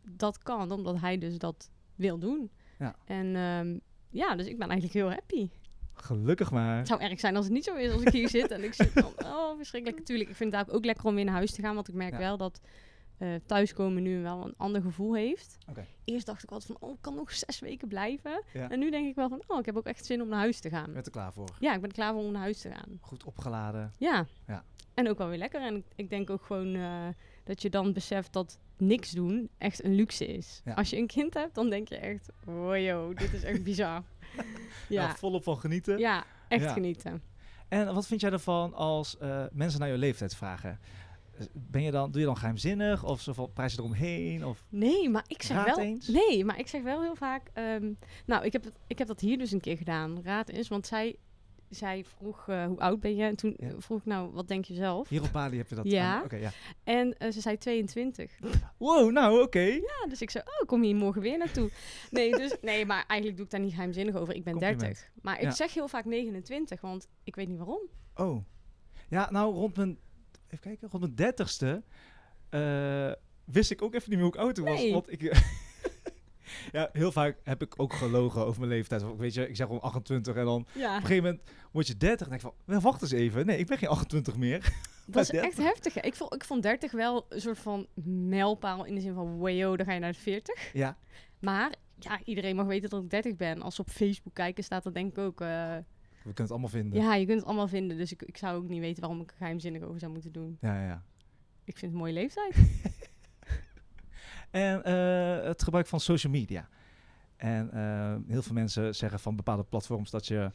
dat 0.04 0.38
kan, 0.38 0.72
omdat 0.72 1.00
hij 1.00 1.18
dus 1.18 1.38
dat 1.38 1.72
wil 1.96 2.20
doen. 2.20 2.52
Ja. 2.80 2.96
En 3.06 3.36
ehm, 3.36 3.80
ja, 4.10 4.36
dus 4.36 4.48
ik 4.48 4.58
ben 4.58 4.70
eigenlijk 4.70 4.94
heel 4.94 5.12
happy. 5.12 5.50
Gelukkig 6.02 6.52
maar. 6.52 6.78
Het 6.78 6.88
zou 6.88 7.02
erg 7.02 7.20
zijn 7.20 7.36
als 7.36 7.46
het 7.46 7.54
niet 7.54 7.64
zo 7.64 7.76
is 7.76 7.92
als 7.92 8.02
ik 8.02 8.10
hier 8.10 8.30
zit. 8.30 8.52
En 8.52 8.64
ik 8.64 8.74
zit 8.74 8.92
van, 8.94 9.14
oh, 9.26 9.56
verschrikkelijk. 9.58 10.00
Natuurlijk, 10.00 10.30
ik 10.30 10.36
vind 10.36 10.56
het 10.56 10.72
ook 10.72 10.86
lekker 10.86 11.06
om 11.06 11.16
weer 11.16 11.26
naar 11.26 11.34
huis 11.34 11.52
te 11.52 11.62
gaan. 11.62 11.76
Want 11.76 11.88
ik 11.88 11.94
merk 11.94 12.12
Ja. 12.14 12.18
wel 12.18 12.38
dat 12.38 12.62
eh, 13.18 13.28
thuiskomen 13.46 14.04
nu 14.04 14.22
wel 14.22 14.46
een 14.46 14.54
ander 14.58 14.82
gevoel 14.82 15.16
heeft. 15.16 15.58
Eerst 16.04 16.26
dacht 16.26 16.44
ik 16.44 16.52
altijd 16.52 16.78
van, 16.80 16.90
oh, 16.90 16.96
ik 16.96 17.02
kan 17.02 17.16
nog 17.16 17.32
zes 17.32 17.60
weken 17.60 17.88
blijven. 17.88 18.44
Ja. 18.54 18.70
En 18.70 18.80
nu 18.80 18.90
denk 18.92 19.08
ik 19.08 19.16
wel 19.16 19.30
van, 19.30 19.42
oh, 19.48 19.60
ik 19.60 19.66
heb 19.66 19.78
ook 19.78 19.86
echt 19.86 20.06
zin 20.06 20.22
om 20.22 20.28
naar 20.28 20.40
huis 20.40 20.60
te 20.60 20.70
gaan. 20.70 20.86
Je 20.88 20.92
bent 20.94 21.06
er 21.06 21.12
klaar 21.12 21.34
voor. 21.34 21.50
Ja, 21.60 21.74
ik 21.74 21.80
ben 21.82 21.90
er 21.90 21.96
klaar 21.96 22.14
voor 22.14 22.24
om 22.24 22.32
naar 22.32 22.42
huis 22.42 22.62
te 22.62 22.70
gaan. 22.70 22.98
Goed 23.02 23.24
opgeladen. 23.24 23.92
Ja. 23.98 24.26
Ja. 24.48 24.64
En 24.94 25.10
ook 25.10 25.18
wel 25.18 25.28
weer 25.28 25.38
lekker. 25.38 25.62
En 25.62 25.76
ik, 25.76 25.86
ik 25.96 26.10
denk 26.10 26.30
ook 26.30 26.44
gewoon 26.44 26.76
eh, 26.76 27.08
dat 27.44 27.62
je 27.62 27.70
dan 27.70 27.94
beseft 27.94 28.34
dat 28.34 28.60
niks 28.78 29.12
doen 29.12 29.50
echt 29.58 29.84
een 29.84 29.94
luxe 29.96 30.26
is. 30.26 30.62
Ja. 30.66 30.74
Als 30.74 30.90
je 30.90 30.98
een 30.98 31.08
kind 31.08 31.34
hebt, 31.34 31.56
dan 31.56 31.70
denk 31.70 31.88
je 31.88 31.98
echt, 31.98 32.30
joh, 32.76 33.16
dit 33.16 33.34
is 33.34 33.44
echt 33.44 33.64
bizar. 33.64 34.04
Ja. 34.90 35.02
ja. 35.02 35.16
volop 35.16 35.44
van 35.44 35.58
genieten. 35.58 35.98
ja, 35.98 36.24
echt 36.48 36.64
Ja. 36.64 36.74
genieten. 36.74 37.22
En 37.68 37.94
wat 37.94 38.08
vind 38.08 38.22
jij 38.22 38.32
ervan 38.32 38.74
als 38.74 39.18
eh, 39.18 39.44
mensen 39.52 39.80
naar 39.80 39.90
je 39.90 39.98
leeftijd 39.98 40.36
vragen? 40.36 40.80
Ben 41.54 41.82
je 41.82 41.92
dan, 41.92 42.12
doe 42.12 42.20
je 42.20 42.26
dan 42.28 42.38
geheimzinnig? 42.38 43.04
Of 43.04 43.22
zo 43.22 43.48
prijs 43.48 43.74
je 43.74 43.80
eromheen? 43.80 44.46
Of 44.46 44.64
Nee, 44.70 45.10
maar 45.10 45.24
ik 45.28 45.42
zeg 45.42 45.64
wel... 45.66 45.80
eens? 45.80 46.08
Nee, 46.08 46.46
maar 46.46 46.60
ik 46.60 46.68
zeg 46.68 46.82
wel 46.84 47.02
heel 47.02 47.16
vaak... 47.16 47.50
ehm, 47.54 47.92
nou, 48.26 48.46
ik 48.46 48.54
heb, 48.54 48.64
het, 48.64 48.74
ik 48.88 48.98
heb 48.98 49.08
dat 49.08 49.20
hier 49.20 49.38
dus 49.38 49.52
een 49.52 49.60
keer 49.60 49.78
gedaan. 49.78 50.22
Raad 50.24 50.50
eens, 50.50 50.68
want 50.68 50.88
zij, 50.88 51.16
zij 51.70 52.06
vroeg 52.18 52.48
eh, 52.48 52.66
hoe 52.66 52.80
oud 52.80 53.00
ben 53.00 53.16
je? 53.16 53.24
En 53.24 53.36
toen 53.36 53.54
Ja. 53.58 53.70
vroeg 53.78 54.00
ik 54.00 54.06
nou, 54.06 54.32
wat 54.32 54.48
denk 54.48 54.66
je 54.66 54.74
zelf? 54.74 55.10
Hier 55.10 55.22
op 55.24 55.30
Bali 55.32 55.58
heb 55.58 55.70
je 55.70 55.76
dat. 55.76 55.86
Ja. 55.92 56.24
aan- 56.32 56.40
ja. 56.40 56.52
En 56.84 57.18
eh, 57.18 57.32
ze 57.32 57.42
zei 57.42 57.58
22. 57.58 58.32
Wow, 58.78 59.12
nou 59.12 59.42
oké. 59.42 59.60
Ja, 59.60 60.06
dus 60.10 60.22
ik 60.22 60.30
zei, 60.30 60.44
oh, 60.48 60.68
kom 60.68 60.82
hier 60.84 60.96
morgen 60.96 61.22
weer 61.22 61.38
naartoe. 61.38 61.70
Nee, 62.10 62.32
dus, 62.36 62.56
nee, 62.62 62.86
maar 62.86 63.04
eigenlijk 63.08 63.36
doe 63.36 63.46
ik 63.46 63.52
daar 63.52 63.62
niet 63.62 63.74
geheimzinnig 63.74 64.16
over. 64.16 64.36
Ik 64.36 64.44
ben 64.44 64.54
Compliment. 64.54 64.82
30. 64.82 65.12
Maar 65.22 65.42
ik 65.42 65.52
zeg 65.52 65.74
heel 65.74 65.88
vaak 65.88 66.06
29, 66.06 66.82
want 66.82 67.08
ik 67.24 67.36
weet 67.36 67.48
niet 67.48 67.58
waarom. 67.58 67.82
Oh. 68.16 68.44
Ja, 69.10 69.32
nou 69.32 69.54
rond 69.54 69.76
mijn, 69.78 69.98
even 70.48 70.60
kijken, 70.60 70.88
rond 70.90 71.04
mijn 71.04 71.16
dertigste 71.16 71.84
eh, 72.50 73.12
wist 73.46 73.72
ik 73.72 73.82
ook 73.82 73.94
even 73.94 74.10
niet 74.10 74.20
meer 74.20 74.28
hoe 74.28 74.36
ik 74.36 74.42
oud 74.42 74.56
toen 74.56 74.66
was. 74.66 74.80
Nee. 74.80 74.92
Want 74.94 75.12
ik, 75.12 75.22
ja, 76.72 76.90
heel 76.94 77.12
vaak 77.12 77.38
heb 77.44 77.62
ik 77.62 77.74
ook 77.78 77.94
gelogen 77.94 78.46
over 78.46 78.60
mijn 78.60 78.72
leeftijd. 78.72 79.04
Weet 79.18 79.34
je, 79.34 79.48
ik 79.50 79.56
zeg 79.56 79.66
gewoon 79.66 79.82
28 79.82 80.36
en 80.36 80.46
dan 80.46 80.66
Ja, 80.74 80.90
op 80.90 80.96
een 81.02 81.08
gegeven 81.08 81.24
moment 81.24 81.42
word 81.72 81.88
je 81.88 81.98
30 81.98 82.28
en 82.28 82.32
denk 82.32 82.42
ik 82.44 82.48
van, 82.48 82.56
"Wel, 82.66 82.80
wacht 82.82 83.02
eens 83.02 83.12
even. 83.12 83.46
Nee, 83.46 83.58
ik 83.58 83.68
ben 83.68 83.78
geen 83.78 83.90
28 83.90 84.38
meer. 84.38 84.60
dat 85.08 85.22
is 85.24 85.30
30. 85.30 85.50
echt 85.50 85.58
heftig. 85.58 85.94
hè. 85.94 86.02
Ik 86.02 86.16
vond, 86.16 86.34
ik 86.34 86.44
vond 86.44 86.64
30 86.64 86.92
wel 86.92 87.26
een 87.30 87.42
soort 87.42 87.60
van 87.60 87.88
mijlpaal 88.04 88.86
in 88.86 88.96
de 88.96 89.02
zin 89.02 89.14
van, 89.14 89.38
wayo, 89.38 89.76
dan 89.78 89.86
ga 89.86 89.94
je 89.94 90.00
naar 90.00 90.12
de 90.12 90.20
40. 90.20 90.74
Ja, 90.74 90.98
Maar 91.40 91.74
ja, 92.00 92.20
iedereen 92.24 92.56
mag 92.56 92.66
weten 92.66 92.90
dat 92.90 93.04
ik 93.04 93.10
30 93.10 93.36
ben. 93.36 93.62
Als 93.62 93.76
ze 93.76 93.82
op 93.82 93.90
Facebook 93.90 94.34
kijken, 94.34 94.64
staat 94.64 94.84
dat 94.84 94.94
denk 94.94 95.10
ik 95.12 95.18
ook... 95.18 95.42
eh, 95.42 95.48
we 95.48 96.34
kunnen 96.36 96.44
het 96.44 96.52
allemaal 96.52 96.70
vinden. 96.70 97.02
ja, 97.02 97.16
je 97.16 97.26
kunt 97.26 97.38
het 97.40 97.48
allemaal 97.48 97.68
vinden. 97.68 97.98
Dus 97.98 98.12
ik, 98.12 98.22
ik 98.22 98.38
zou 98.38 98.58
ook 98.58 98.68
niet 98.70 98.80
weten 98.80 99.02
waarom 99.02 99.22
ik 99.22 99.30
er 99.32 99.38
geheimzinnig 99.38 99.82
over 99.82 100.00
zou 100.00 100.12
moeten 100.12 100.32
doen. 100.32 100.58
ja, 100.62 100.82
ja. 100.82 100.88
ja. 100.88 101.04
Ik 101.64 101.78
vind 101.78 101.92
het 101.92 101.92
een 101.92 102.08
mooie 102.08 102.14
leeftijd. 102.14 102.56
En 104.52 104.84
eh, 104.84 105.48
het 105.48 105.64
gebruik 105.64 105.88
van 105.88 106.00
social 106.00 106.32
media. 106.32 106.70
En 107.36 107.72
eh, 107.72 108.16
heel 108.28 108.42
veel 108.42 108.54
mensen 108.54 108.96
zeggen 108.96 109.20
van 109.20 109.36
bepaalde 109.36 109.64
platforms 109.64 110.10
dat 110.10 110.28
je, 110.28 110.52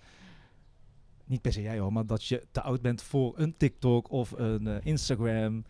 niet 1.25 1.41
per 1.41 1.53
se 1.53 1.63
jij 1.63 1.79
hoor, 1.79 1.93
maar 1.93 2.07
dat 2.07 2.25
je 2.25 2.47
te 2.51 2.61
oud 2.61 2.83
bent 2.83 3.03
voor 3.03 3.39
een 3.39 3.57
TikTok 3.57 4.11
of 4.11 4.31
een 4.31 4.67
eh, 4.67 4.87
Instagram. 4.87 5.65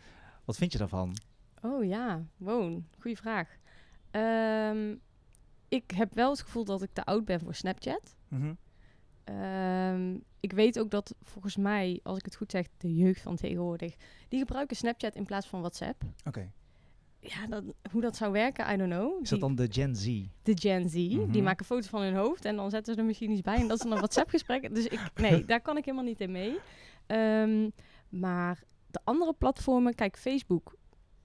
Wat 0.44 0.56
vind 0.56 0.72
je 0.72 0.78
daarvan? 0.78 1.16
Oh 1.62 1.84
ja, 1.84 2.24
wow, 2.36 2.82
goede 2.98 3.16
vraag. 3.16 3.56
Ehm, 4.10 4.94
ik 5.68 5.90
heb 5.90 6.14
wel 6.14 6.30
het 6.30 6.40
gevoel 6.40 6.64
dat 6.64 6.82
ik 6.82 6.90
te 6.92 7.04
oud 7.04 7.24
ben 7.24 7.40
voor 7.40 7.54
Snapchat. 7.54 8.16
Mhm. 8.28 8.54
Ehm, 9.24 10.18
ik 10.40 10.52
weet 10.52 10.78
ook 10.78 10.90
dat 10.90 11.14
volgens 11.22 11.56
mij, 11.56 12.00
als 12.02 12.18
ik 12.18 12.24
het 12.24 12.36
goed 12.36 12.50
zeg, 12.50 12.66
de 12.76 12.94
jeugd 12.94 13.20
van 13.20 13.36
tegenwoordig, 13.36 13.94
die 14.28 14.38
gebruiken 14.38 14.76
Snapchat 14.76 15.14
in 15.14 15.24
plaats 15.24 15.46
van 15.46 15.60
WhatsApp. 15.60 16.02
Oké. 16.24 16.52
Ja, 17.26 17.46
dat, 17.46 17.64
hoe 17.90 18.00
dat 18.00 18.16
zou 18.16 18.32
werken, 18.32 18.72
I 18.72 18.76
don't 18.76 18.90
know. 18.92 19.22
Is 19.22 19.28
dat 19.28 19.40
dan 19.40 19.54
de 19.54 19.66
Gen 19.70 19.96
Z? 19.96 20.22
de 20.42 20.56
Gen 20.58 20.88
Z, 20.88 20.94
Mhm. 20.94 21.30
die 21.30 21.42
maken 21.42 21.64
foto's 21.66 21.86
van 21.88 22.02
hun 22.02 22.14
hoofd 22.14 22.44
en 22.44 22.56
dan 22.56 22.70
zetten 22.70 22.94
ze 22.94 23.00
er 23.00 23.06
misschien 23.06 23.30
iets 23.30 23.40
bij 23.40 23.54
en 23.56 23.68
dat 23.68 23.76
is 23.76 23.82
dan 23.82 23.92
een 23.92 23.98
WhatsApp-gesprek. 23.98 24.62
Dus 24.74 24.86
ik, 24.86 25.00
nee, 25.14 25.44
daar 25.44 25.60
kan 25.60 25.76
ik 25.76 25.84
helemaal 25.84 26.06
niet 26.06 26.20
in 26.20 26.30
mee. 26.32 26.58
Ehm, 27.06 27.70
maar 28.08 28.62
de 28.90 29.00
andere 29.04 29.32
platformen, 29.32 29.94
kijk, 29.94 30.16
Facebook 30.18 30.76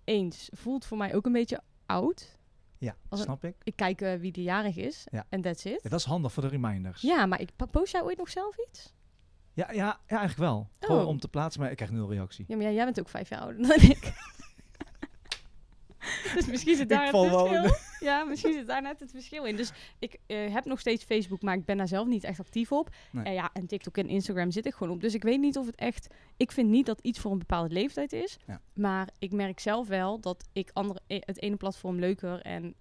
eens 0.03 0.49
voelt 0.53 0.85
voor 0.85 0.97
mij 0.97 1.15
ook 1.15 1.25
een 1.25 1.31
beetje 1.31 1.61
oud. 1.85 2.37
Ja, 2.77 2.95
Als 3.09 3.19
een- 3.19 3.25
snap 3.25 3.43
ik. 3.43 3.55
Ik 3.63 3.75
kijk 3.75 4.01
eh, 4.01 4.13
wie 4.19 4.31
de 4.31 4.41
jarig 4.43 4.75
is 4.75 5.07
Ja. 5.11 5.25
en 5.29 5.41
that's 5.41 5.65
it. 5.65 5.79
Ja, 5.83 5.89
dat 5.89 5.99
is 5.99 6.05
handig 6.05 6.33
voor 6.33 6.43
de 6.43 6.49
reminders. 6.49 7.01
Ja, 7.01 7.25
maar 7.25 7.41
ik, 7.41 7.49
post 7.71 7.91
jij 7.91 8.03
ooit 8.03 8.17
nog 8.17 8.29
zelf 8.29 8.55
iets? 8.69 8.93
ja, 9.53 9.71
ja, 9.71 9.85
ja 10.07 10.17
eigenlijk 10.17 10.39
wel. 10.39 10.69
Gewoon 10.79 11.01
Oh. 11.01 11.07
om 11.07 11.19
te 11.19 11.27
plaatsen, 11.27 11.61
maar 11.61 11.69
ik 11.71 11.75
krijg 11.77 11.91
nul 11.91 12.09
reactie. 12.11 12.45
Ja, 12.47 12.55
maar 12.55 12.63
jij- 12.65 12.73
jij 12.73 12.83
bent 12.85 12.99
ook 12.99 13.09
vijf 13.09 13.29
jaar 13.29 13.39
ouder 13.39 13.67
dan 13.67 13.79
ik. 13.89 14.13
dus 16.35 16.45
misschien 16.45 16.75
zit 16.75 16.89
daar 16.89 17.07
Ik 17.07 17.11
het 17.11 17.29
verschil. 17.29 17.75
Ja, 17.99 18.23
misschien 18.23 18.53
zit 18.53 18.67
daar 18.67 18.81
net 18.81 18.99
het 18.99 19.11
verschil 19.11 19.43
in. 19.43 19.55
Dus 19.55 19.71
ik 19.99 20.17
eh, 20.27 20.53
heb 20.53 20.65
nog 20.65 20.79
steeds 20.79 21.03
Facebook, 21.03 21.41
maar 21.41 21.55
ik 21.55 21.65
ben 21.65 21.77
daar 21.77 21.87
zelf 21.87 22.07
niet 22.07 22.23
echt 22.23 22.39
actief 22.39 22.71
op. 22.71 22.89
Nee. 23.11 23.23
En 23.23 23.33
ja, 23.33 23.49
en 23.53 23.67
TikTok 23.67 23.97
en 23.97 24.09
Instagram 24.09 24.51
zit 24.51 24.65
ik 24.65 24.73
gewoon 24.73 24.93
op. 24.93 25.01
Dus 25.01 25.13
ik 25.13 25.23
weet 25.23 25.39
niet 25.39 25.57
of 25.57 25.65
het 25.65 25.75
echt... 25.75 26.07
Ik 26.37 26.51
vind 26.51 26.69
niet 26.69 26.85
dat 26.85 26.99
iets 27.01 27.19
voor 27.19 27.31
een 27.31 27.37
bepaalde 27.37 27.73
leeftijd 27.73 28.13
is. 28.13 28.37
Ja. 28.47 28.61
Maar 28.73 29.09
ik 29.19 29.31
merk 29.31 29.59
zelf 29.59 29.87
wel 29.87 30.19
dat 30.19 30.47
ik 30.53 30.69
andere, 30.73 30.99
e- 31.07 31.19
het 31.19 31.41
ene 31.41 31.55
platform 31.55 31.99
leuker 31.99 32.41
en 32.41 32.75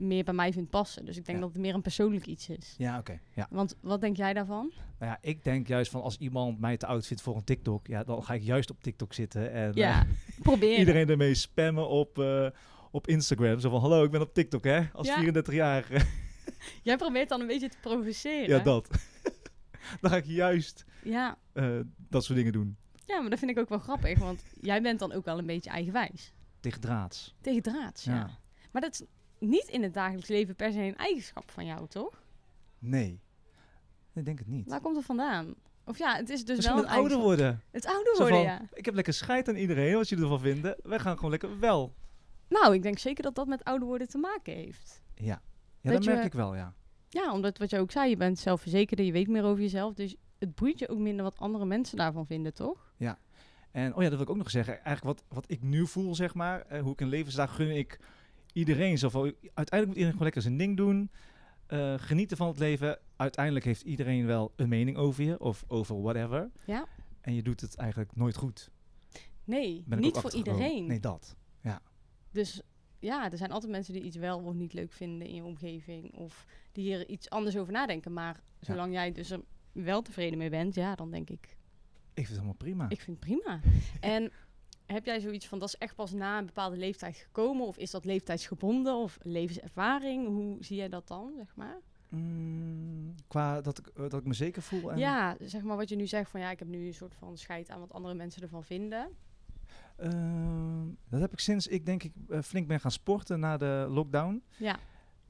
meer 0.00 0.24
bij 0.24 0.34
mij 0.34 0.52
vind 0.52 0.70
passen. 0.70 1.04
Dus 1.04 1.16
ik 1.16 1.24
denk 1.24 1.38
Ja. 1.38 1.44
dat 1.44 1.52
het 1.52 1.62
meer 1.62 1.74
een 1.74 1.82
persoonlijk 1.82 2.26
iets 2.26 2.48
is. 2.48 2.74
Ja, 2.78 2.98
oké. 2.98 3.20
Ja. 3.34 3.46
Want 3.50 3.76
wat 3.80 4.00
denk 4.00 4.16
jij 4.16 4.32
daarvan? 4.32 4.72
Nou 4.98 5.12
ja, 5.12 5.18
ik 5.20 5.44
denk 5.44 5.68
juist 5.68 5.90
van 5.90 6.02
als 6.02 6.16
iemand 6.18 6.60
mij 6.60 6.76
te 6.76 6.86
oud 6.86 7.06
vindt 7.06 7.22
voor 7.22 7.36
een 7.36 7.44
TikTok, 7.44 7.86
ja, 7.86 8.04
dan 8.04 8.24
ga 8.24 8.34
ik 8.34 8.42
juist 8.42 8.70
op 8.70 8.82
TikTok 8.82 9.12
zitten 9.12 9.52
en 9.52 9.72
Ja, 9.74 10.00
eh, 10.00 10.08
probeer. 10.42 10.78
iedereen 10.78 11.08
ermee 11.08 11.34
spammen 11.34 11.88
op, 11.88 12.18
eh, 12.18 12.46
op 12.90 13.06
Instagram. 13.06 13.60
Zo 13.60 13.70
van, 13.70 13.80
hallo, 13.80 14.04
ik 14.04 14.10
ben 14.10 14.20
op 14.20 14.34
TikTok, 14.34 14.64
hè? 14.64 14.82
Als 14.92 15.06
Ja. 15.06 15.16
34-jarige. 15.22 16.04
Jij 16.82 16.96
probeert 16.96 17.28
dan 17.28 17.40
een 17.40 17.46
beetje 17.46 17.68
te 17.68 17.76
provoceren. 17.80 18.48
ja, 18.48 18.58
dat. 18.58 18.88
dan 20.00 20.10
ga 20.10 20.16
ik 20.16 20.24
juist 20.26 20.84
Ja, 21.04 21.38
eh, 21.52 21.78
dat 22.08 22.24
soort 22.24 22.38
dingen 22.38 22.52
doen. 22.52 22.76
Ja, 23.06 23.20
maar 23.20 23.30
dat 23.30 23.38
vind 23.38 23.50
ik 23.50 23.58
ook 23.58 23.68
wel 23.68 23.78
grappig, 23.78 24.18
want 24.18 24.42
jij 24.60 24.82
bent 24.82 24.98
dan 24.98 25.12
ook 25.12 25.24
wel 25.24 25.38
een 25.38 25.46
beetje 25.46 25.70
eigenwijs. 25.70 26.32
Tegen 26.60 26.80
draads. 26.80 27.34
Tegen 27.40 27.62
draads, 27.62 28.04
ja. 28.04 28.14
Ja. 28.14 28.30
Maar 28.72 28.82
dat 28.82 28.92
is 28.92 29.02
niet 29.40 29.68
in 29.68 29.82
het 29.82 29.94
dagelijks 29.94 30.28
leven 30.28 30.56
per 30.56 30.72
se 30.72 30.78
een 30.78 30.96
eigenschap 30.96 31.50
van 31.50 31.66
jou, 31.66 31.86
toch? 31.88 32.22
Nee. 32.78 33.20
Ik 34.14 34.24
denk 34.24 34.38
het 34.38 34.48
niet. 34.48 34.68
Waar 34.68 34.80
komt 34.80 34.96
het 34.96 35.04
vandaan? 35.04 35.54
Of 35.84 35.98
ja, 35.98 36.16
het 36.16 36.30
is 36.30 36.44
dus 36.44 36.56
Misschien 36.56 36.76
wel 36.76 36.84
een 36.84 36.90
het 36.90 36.98
ouder 36.98 37.18
worden. 37.18 37.62
Het 37.70 37.86
ouder 37.86 38.14
worden, 38.16 38.36
van, 38.36 38.44
ja. 38.44 38.62
Ik 38.72 38.84
heb 38.84 38.94
lekker 38.94 39.12
scheid 39.12 39.48
aan 39.48 39.56
iedereen, 39.56 39.94
wat 39.94 40.08
jullie 40.08 40.24
ervan 40.24 40.40
vinden. 40.40 40.76
Wij 40.82 40.98
gaan 40.98 41.16
gewoon 41.16 41.30
lekker 41.30 41.58
wel. 41.58 41.94
Nou, 42.48 42.74
ik 42.74 42.82
denk 42.82 42.98
zeker 42.98 43.22
dat 43.22 43.34
dat 43.34 43.46
met 43.46 43.64
ouder 43.64 43.88
worden 43.88 44.08
te 44.08 44.18
maken 44.18 44.54
heeft. 44.54 45.02
Ja, 45.14 45.24
ja 45.24 45.40
Dat 45.82 45.92
dat 45.92 46.04
je- 46.04 46.10
merk 46.10 46.24
ik 46.24 46.32
wel, 46.32 46.54
ja. 46.54 46.74
Ja, 47.08 47.32
omdat 47.32 47.58
wat 47.58 47.70
je 47.70 47.78
ook 47.78 47.90
zei, 47.90 48.10
je 48.10 48.16
bent 48.16 48.38
zelfverzekerder, 48.38 49.06
je 49.06 49.12
weet 49.12 49.28
meer 49.28 49.44
over 49.44 49.62
jezelf. 49.62 49.94
Dus 49.94 50.16
het 50.38 50.54
boeit 50.54 50.78
je 50.78 50.88
ook 50.88 50.98
minder 50.98 51.24
wat 51.24 51.38
andere 51.38 51.64
mensen 51.64 51.96
daarvan 51.96 52.26
vinden, 52.26 52.54
toch? 52.54 52.88
En 53.70 53.94
oh 53.94 54.02
ja, 54.02 54.08
dat 54.08 54.12
wil 54.12 54.20
ik 54.26 54.30
ook 54.30 54.36
nog 54.36 54.50
zeggen. 54.50 54.84
Eigenlijk 54.84 55.18
wat, 55.18 55.24
wat 55.28 55.44
ik 55.50 55.62
nu 55.62 55.86
voel, 55.86 56.14
zeg 56.14 56.34
maar, 56.34 56.60
eh, 56.66 56.82
hoe 56.82 56.92
ik 56.92 57.00
in 57.00 57.08
leven 57.08 57.32
sta, 57.32 57.46
gun 57.46 57.76
ik 57.76 57.98
iedereen. 58.52 58.98
Zo 58.98 59.08
van, 59.08 59.22
uiteindelijk 59.22 59.86
moet 59.86 59.86
iedereen 59.94 60.10
gewoon 60.10 60.22
lekker 60.22 60.42
zijn 60.42 60.56
ding 60.56 60.76
doen. 60.76 61.10
eh, 61.66 61.94
genieten 61.98 62.36
van 62.36 62.48
het 62.48 62.58
leven. 62.58 62.98
Uiteindelijk 63.16 63.64
heeft 63.64 63.82
iedereen 63.82 64.26
wel 64.26 64.52
een 64.56 64.68
mening 64.68 64.96
over 64.96 65.24
je 65.24 65.40
of 65.40 65.64
over 65.68 66.02
whatever. 66.02 66.50
Ja. 66.66 66.86
En 67.20 67.34
je 67.34 67.42
doet 67.42 67.60
het 67.60 67.76
eigenlijk 67.76 68.16
nooit 68.16 68.36
goed. 68.36 68.70
Nee, 69.44 69.84
niet 69.86 70.16
voor 70.16 70.34
iedereen. 70.34 70.86
Nee, 70.86 71.00
dat. 71.00 71.36
Dus 72.32 72.60
ja, 72.98 73.30
er 73.30 73.36
zijn 73.36 73.50
altijd 73.50 73.72
mensen 73.72 73.92
die 73.94 74.02
iets 74.02 74.16
wel 74.16 74.38
of 74.40 74.54
niet 74.54 74.72
leuk 74.72 74.92
vinden 74.92 75.28
in 75.28 75.34
je 75.34 75.44
omgeving. 75.44 76.14
Of 76.16 76.46
die 76.72 76.84
hier 76.84 77.08
iets 77.08 77.30
anders 77.30 77.56
over 77.56 77.72
nadenken. 77.72 78.12
Maar 78.12 78.40
zolang 78.60 78.92
jij 78.92 79.12
dus 79.12 79.30
er 79.30 79.40
wel 79.72 80.02
tevreden 80.02 80.38
mee 80.38 80.50
bent, 80.50 80.74
ja, 80.74 80.94
dan 80.94 81.10
denk 81.10 81.30
ik, 81.30 81.42
Ik 81.44 81.56
vind 82.14 82.28
het 82.28 82.36
helemaal 82.36 82.54
prima. 82.54 82.88
ik 82.88 83.00
vind 83.00 83.16
het 83.16 83.26
prima. 83.26 83.60
en 84.16 84.32
heb 84.92 85.04
jij 85.04 85.20
zoiets 85.20 85.46
van, 85.46 85.58
dat 85.58 85.68
is 85.68 85.78
echt 85.78 85.94
pas 85.94 86.12
na 86.12 86.38
een 86.38 86.46
bepaalde 86.46 86.76
leeftijd 86.76 87.16
gekomen? 87.16 87.66
Of 87.66 87.76
is 87.76 87.90
dat 87.90 88.04
leeftijdsgebonden 88.04 88.94
of 88.94 89.18
levenservaring? 89.22 90.26
Hoe 90.26 90.56
zie 90.60 90.76
jij 90.76 90.88
dat 90.88 91.08
dan, 91.08 91.32
zeg 91.36 91.56
maar? 91.56 91.78
Mm, 92.08 93.14
qua 93.28 93.60
dat 93.60 93.78
ik, 93.78 93.86
eh, 93.86 94.02
dat 94.08 94.20
ik 94.20 94.26
me 94.26 94.34
zeker 94.34 94.62
voel. 94.62 94.92
En, 94.92 94.98
Ja, 94.98 95.36
zeg 95.40 95.62
maar 95.62 95.76
wat 95.76 95.88
je 95.88 95.96
nu 95.96 96.06
zegt 96.06 96.30
van, 96.30 96.40
ja, 96.40 96.50
ik 96.50 96.58
heb 96.58 96.68
nu 96.68 96.86
een 96.86 96.94
soort 96.94 97.14
van 97.14 97.38
scheid 97.38 97.70
aan 97.70 97.80
wat 97.80 97.92
andere 97.92 98.14
mensen 98.14 98.42
ervan 98.42 98.64
vinden. 98.64 99.08
Ehm, 99.96 100.86
dat 101.08 101.20
heb 101.20 101.32
ik 101.32 101.38
sinds 101.38 101.66
ik 101.66 101.86
denk 101.86 102.02
ik 102.02 102.12
eh, 102.28 102.40
flink 102.40 102.68
ben 102.68 102.80
gaan 102.80 102.90
sporten 102.90 103.40
na 103.40 103.56
de 103.56 103.86
lockdown. 103.88 104.42
Ja, 104.56 104.78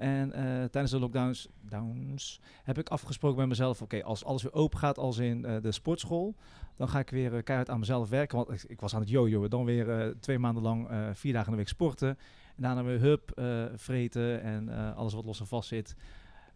En 0.01 0.33
eh, 0.33 0.43
tijdens 0.43 0.91
de 0.91 0.99
lockdowns 0.99 1.49
downs, 1.61 2.41
heb 2.63 2.79
ik 2.79 2.89
afgesproken 2.89 3.37
bij 3.37 3.47
mezelf: 3.47 3.83
oké, 3.83 4.03
als 4.03 4.25
alles 4.25 4.43
weer 4.43 4.53
open 4.53 4.79
gaat, 4.79 4.99
als 4.99 5.19
in 5.19 5.45
eh, 5.45 5.63
de 5.63 5.73
sportschool, 5.73 6.35
dan 6.77 6.89
ga 6.89 6.99
ik 6.99 7.11
weer 7.11 7.37
eh, 7.37 7.43
keihard 7.43 7.71
aan 7.71 7.79
mezelf 7.79 8.09
werken. 8.09 8.37
Want 8.37 8.51
ik, 8.51 8.63
ik 8.63 8.81
was 8.81 8.95
aan 8.95 9.01
het 9.01 9.09
jojoen. 9.09 9.49
Dan 9.49 9.65
weer 9.65 10.15
twee 10.21 10.39
maanden 10.39 10.63
lang, 10.63 10.89
vier 11.13 11.33
dagen 11.33 11.47
in 11.47 11.53
de 11.53 11.59
week 11.59 11.69
sporten. 11.69 12.09
En 12.57 12.63
daarna 12.63 12.83
weer 12.83 13.01
hup, 13.01 13.41
vreten 13.75 14.43
en 14.43 14.95
alles 14.95 15.15
wat 15.15 15.25
los 15.25 15.41
en 15.41 15.47
vast 15.47 15.69
zit. 15.69 15.97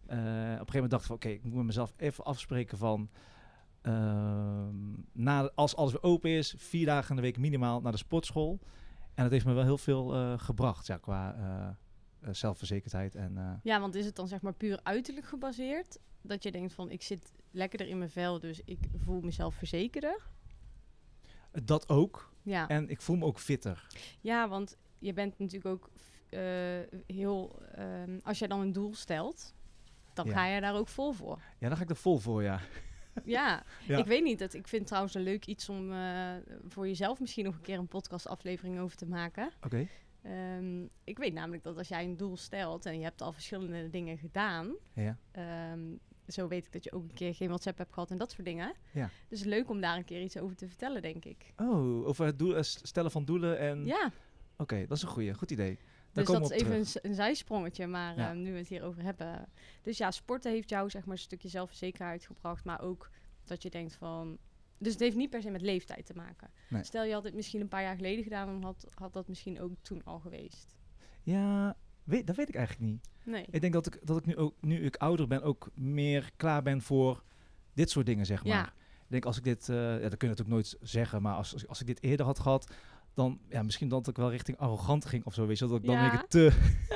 Op 0.03 0.11
een 0.11 0.17
gegeven 0.17 0.73
moment 0.73 0.91
dacht 0.91 1.01
ik 1.01 1.07
van 1.07 1.15
oké, 1.15 1.29
ik 1.29 1.43
moet 1.43 1.53
met 1.53 1.65
mezelf 1.65 1.93
even 1.97 2.23
afspreken 2.23 2.77
van. 2.77 3.09
ehm, 3.81 4.75
na, 5.11 5.49
als 5.55 5.75
alles 5.75 5.91
weer 5.91 6.03
open 6.03 6.29
is, 6.29 6.55
vier 6.57 6.85
dagen 6.85 7.09
in 7.09 7.15
de 7.15 7.21
week 7.21 7.37
minimaal 7.37 7.81
naar 7.81 7.91
de 7.91 7.97
sportschool. 7.97 8.59
En 9.13 9.23
dat 9.23 9.31
heeft 9.31 9.45
me 9.45 9.53
wel 9.53 9.63
heel 9.63 9.77
veel 9.77 10.37
gebracht, 10.37 10.87
ja, 10.87 10.97
qua 10.97 11.35
zelfverzekerdheid 12.31 13.15
en... 13.15 13.37
eh, 13.37 13.51
ja, 13.63 13.79
want 13.79 13.95
is 13.95 14.05
het 14.05 14.15
dan 14.15 14.27
zeg 14.27 14.41
maar 14.41 14.53
puur 14.53 14.79
uiterlijk 14.83 15.25
gebaseerd? 15.25 15.97
Dat 16.21 16.43
je 16.43 16.51
denkt 16.51 16.73
van, 16.73 16.89
ik 16.91 17.01
zit 17.01 17.31
lekkerder 17.51 17.87
in 17.87 17.97
mijn 17.97 18.09
vel, 18.09 18.39
dus 18.39 18.61
ik 18.65 18.79
voel 19.03 19.21
mezelf 19.21 19.55
verzekerder? 19.55 20.21
Dat 21.63 21.89
ook. 21.89 22.33
Ja. 22.41 22.67
En 22.67 22.89
ik 22.89 23.01
voel 23.01 23.15
me 23.15 23.25
ook 23.25 23.39
fitter. 23.39 23.87
Ja, 24.21 24.47
want 24.49 24.77
je 24.99 25.13
bent 25.13 25.39
natuurlijk 25.39 25.65
ook 25.75 25.89
eh, 26.29 26.39
heel. 27.07 27.61
ehm, 27.71 28.19
als 28.23 28.39
je 28.39 28.47
dan 28.47 28.59
een 28.59 28.73
doel 28.73 28.93
stelt, 28.95 29.53
dan 30.13 30.25
Ja. 30.25 30.31
ga 30.33 30.45
je 30.47 30.61
daar 30.61 30.75
ook 30.75 30.87
vol 30.87 31.11
voor. 31.11 31.41
Ja, 31.59 31.67
dan 31.67 31.77
ga 31.77 31.83
ik 31.83 31.89
er 31.89 31.95
vol 31.95 32.17
voor, 32.17 32.43
ja. 32.43 32.59
Ja, 33.23 33.63
Ja. 33.87 33.97
ik 33.97 34.05
weet 34.05 34.23
niet. 34.23 34.39
Dat, 34.39 34.53
ik 34.53 34.67
vind 34.67 34.87
trouwens 34.87 35.13
een 35.13 35.21
leuk 35.21 35.45
iets 35.45 35.69
om 35.69 35.91
eh, 35.93 36.33
voor 36.67 36.87
jezelf 36.87 37.19
misschien 37.19 37.45
nog 37.45 37.55
een 37.55 37.61
keer 37.61 37.77
een 37.77 37.87
podcastaflevering 37.87 38.79
over 38.79 38.97
te 38.97 39.05
maken. 39.05 39.51
Oké. 39.65 39.87
Ehm, 40.25 40.83
ik 41.03 41.17
weet 41.17 41.33
namelijk 41.33 41.63
dat 41.63 41.77
als 41.77 41.87
jij 41.87 42.03
een 42.03 42.17
doel 42.17 42.37
stelt 42.37 42.85
en 42.85 42.97
je 42.97 43.03
hebt 43.03 43.21
al 43.21 43.31
verschillende 43.31 43.89
dingen 43.89 44.17
gedaan. 44.17 44.75
Ja. 44.93 45.17
ehm, 45.31 45.81
zo 46.27 46.47
weet 46.47 46.65
ik 46.65 46.71
dat 46.71 46.83
je 46.83 46.91
ook 46.91 47.03
een 47.03 47.13
keer 47.13 47.35
geen 47.35 47.47
WhatsApp 47.47 47.77
hebt 47.77 47.93
gehad 47.93 48.11
en 48.11 48.17
dat 48.17 48.31
soort 48.31 48.45
dingen. 48.45 48.73
Ja. 48.93 49.09
Dus 49.27 49.43
leuk 49.43 49.69
om 49.69 49.81
daar 49.81 49.97
een 49.97 50.05
keer 50.05 50.21
iets 50.21 50.37
over 50.37 50.55
te 50.55 50.67
vertellen, 50.67 51.01
denk 51.01 51.25
ik. 51.25 51.53
Oh, 51.57 52.07
over 52.07 52.25
het 52.25 52.39
doel, 52.39 52.55
eh, 52.55 52.61
stellen 52.63 53.11
van 53.11 53.25
doelen 53.25 53.59
en... 53.59 53.85
Ja, 53.85 54.11
Oké, 54.57 54.85
dat 54.87 54.97
is 54.97 55.03
een 55.03 55.09
goeie. 55.09 55.33
Goed 55.33 55.51
idee. 55.51 55.75
Daar 56.11 56.25
dus 56.25 56.33
dat 56.33 56.51
is 56.51 56.61
even 56.61 56.85
een, 57.01 57.15
zijsprongetje, 57.15 57.87
maar 57.87 58.17
Ja. 58.17 58.29
ehm, 58.29 58.41
nu 58.41 58.51
we 58.51 58.57
het 58.57 58.67
hierover 58.67 59.03
hebben. 59.03 59.49
Dus 59.81 59.97
ja, 59.97 60.11
sporten 60.11 60.51
heeft 60.51 60.69
jou 60.69 60.89
zeg 60.89 61.05
maar 61.05 61.15
een 61.15 61.21
stukje 61.21 61.49
zelfverzekerheid 61.49 62.25
gebracht, 62.25 62.63
maar 62.65 62.81
ook 62.81 63.09
dat 63.43 63.61
je 63.63 63.69
denkt 63.69 63.95
van... 63.95 64.37
Dus 64.77 64.91
het 64.91 65.01
heeft 65.01 65.15
niet 65.15 65.29
per 65.29 65.41
se 65.41 65.49
met 65.49 65.61
leeftijd 65.61 66.05
te 66.05 66.13
maken. 66.15 66.49
Nee. 66.69 66.83
Stel 66.83 67.03
je 67.03 67.13
had 67.13 67.23
dit 67.23 67.33
misschien 67.33 67.61
een 67.61 67.67
paar 67.67 67.81
jaar 67.81 67.95
geleden 67.95 68.23
gedaan, 68.23 68.47
dan 68.47 68.63
had, 68.63 68.87
had 68.93 69.13
dat 69.13 69.27
misschien 69.27 69.61
ook 69.61 69.71
toen 69.81 70.03
al 70.03 70.19
geweest. 70.19 70.75
Ja, 71.23 71.75
weet, 72.03 72.27
dat 72.27 72.35
weet 72.35 72.49
ik 72.49 72.55
eigenlijk 72.55 72.91
niet. 72.91 73.09
Nee. 73.23 73.45
Ik 73.51 73.61
denk 73.61 73.73
dat 73.73 73.85
ik, 73.87 73.99
dat 74.03 74.17
ik 74.17 74.25
nu, 74.25 74.35
ook, 74.37 74.53
nu 74.61 74.85
ik 74.85 74.95
ouder 74.95 75.27
ben 75.27 75.41
ook 75.43 75.69
meer 75.73 76.31
klaar 76.35 76.61
ben 76.63 76.81
voor 76.81 77.23
dit 77.73 77.89
soort 77.89 78.05
dingen, 78.05 78.25
zeg 78.25 78.43
maar. 78.43 78.53
Ja. 78.53 78.67
Ik 79.05 79.11
denk 79.11 79.25
als 79.25 79.37
ik 79.37 79.43
dit, 79.43 79.69
eh, 79.69 79.75
ja, 79.75 80.09
dat 80.09 80.17
kun 80.17 80.27
je 80.29 80.35
natuurlijk 80.35 80.49
nooit 80.49 80.77
zeggen, 80.81 81.21
maar 81.21 81.33
als, 81.35 81.53
als, 81.53 81.67
als 81.67 81.81
ik 81.81 81.87
dit 81.87 82.03
eerder 82.03 82.25
had 82.25 82.39
gehad, 82.39 82.73
dan 83.13 83.39
ja, 83.49 83.63
misschien 83.63 83.87
dat 83.89 84.07
ik 84.07 84.15
wel 84.17 84.31
richting 84.31 84.57
arrogant 84.57 85.05
ging 85.05 85.25
of 85.25 85.33
zo, 85.33 85.45
weet 85.45 85.59
je, 85.59 85.67
dat 85.67 85.77
ik 85.77 85.85
dan 85.85 85.95
Ja. 85.95 86.09
keer 86.09 86.27
te, 86.27 86.51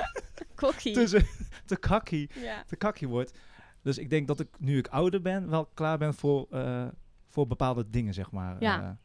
Kokkie. 0.55 0.93
te, 0.93 1.25
te 1.65 1.77
kakkie, 1.77 2.29
Ja. 2.35 2.63
te 2.67 2.75
kakkie 2.75 3.07
word. 3.07 3.37
Dus 3.81 3.97
ik 3.97 4.09
denk 4.09 4.27
dat 4.27 4.39
ik, 4.39 4.47
nu 4.59 4.77
ik 4.77 4.87
ouder 4.87 5.21
ben, 5.21 5.49
wel 5.49 5.65
klaar 5.65 5.97
ben 5.97 6.13
voor, 6.13 6.47
eh, 6.49 6.87
voor 7.29 7.47
bepaalde 7.47 7.89
dingen, 7.89 8.13
zeg 8.13 8.31
maar. 8.31 8.55
Ja. 8.59 8.97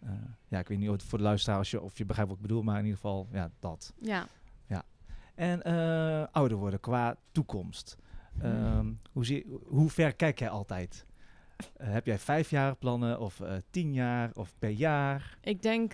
Eh, 0.00 0.10
eh, 0.10 0.16
ja, 0.48 0.58
ik 0.58 0.68
weet 0.68 0.78
niet 0.78 0.88
of 0.88 1.02
voor 1.02 1.18
de 1.18 1.24
luisteraar 1.24 1.58
als 1.58 1.70
je, 1.70 1.80
of 1.80 1.98
je 1.98 2.04
begrijpt 2.04 2.30
wat 2.30 2.40
ik 2.40 2.46
bedoel, 2.46 2.62
maar 2.62 2.78
in 2.78 2.84
ieder 2.84 3.00
geval, 3.00 3.28
ja, 3.32 3.50
dat. 3.58 3.94
Ja. 4.00 4.26
En 5.34 5.62
eh, 5.62 6.26
ouder 6.32 6.56
worden 6.56 6.80
qua 6.80 7.16
toekomst. 7.32 7.96
Ehm, 8.40 8.92
hoe, 9.12 9.24
zie, 9.24 9.46
hoe 9.66 9.90
ver 9.90 10.14
kijk 10.14 10.38
jij 10.38 10.48
altijd? 10.48 11.06
Heb 11.76 12.06
jij 12.06 12.18
vijf 12.18 12.50
jaar 12.50 12.76
plannen 12.76 13.20
of 13.20 13.42
tien 13.70 13.92
jaar 13.92 14.30
of 14.34 14.54
per 14.58 14.70
jaar? 14.70 15.38
Ik 15.40 15.62
denk 15.62 15.92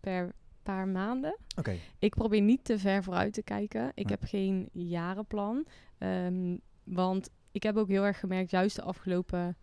per 0.00 0.34
paar 0.62 0.88
maanden. 0.88 1.36
Oké, 1.56 1.76
Ik 1.98 2.14
probeer 2.14 2.40
niet 2.40 2.64
te 2.64 2.78
ver 2.78 3.02
vooruit 3.02 3.32
te 3.32 3.42
kijken. 3.42 3.92
Ik 3.94 4.08
heb 4.08 4.24
geen 4.24 4.68
jarenplan. 4.72 5.66
Ehm, 5.98 6.56
want 6.84 7.30
ik 7.50 7.62
heb 7.62 7.76
ook 7.76 7.88
heel 7.88 8.04
erg 8.04 8.20
gemerkt, 8.20 8.50
juist 8.50 8.76
de 8.76 8.82
afgelopen 8.82 9.56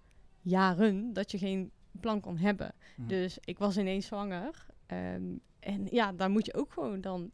jaren, 0.46 1.14
dat 1.14 1.32
je 1.32 1.38
geen 1.38 1.72
plan 2.00 2.20
kon 2.20 2.38
hebben. 2.38 2.74
Mhm. 2.96 3.08
Dus 3.08 3.38
ik 3.42 3.58
was 3.58 3.78
ineens 3.78 4.06
zwanger. 4.06 4.66
Ehm, 4.86 5.24
en 5.60 5.88
ja, 5.92 6.12
daar 6.14 6.30
moet 6.30 6.46
je 6.46 6.54
ook 6.54 6.72
gewoon 6.74 7.02
dan 7.02 7.32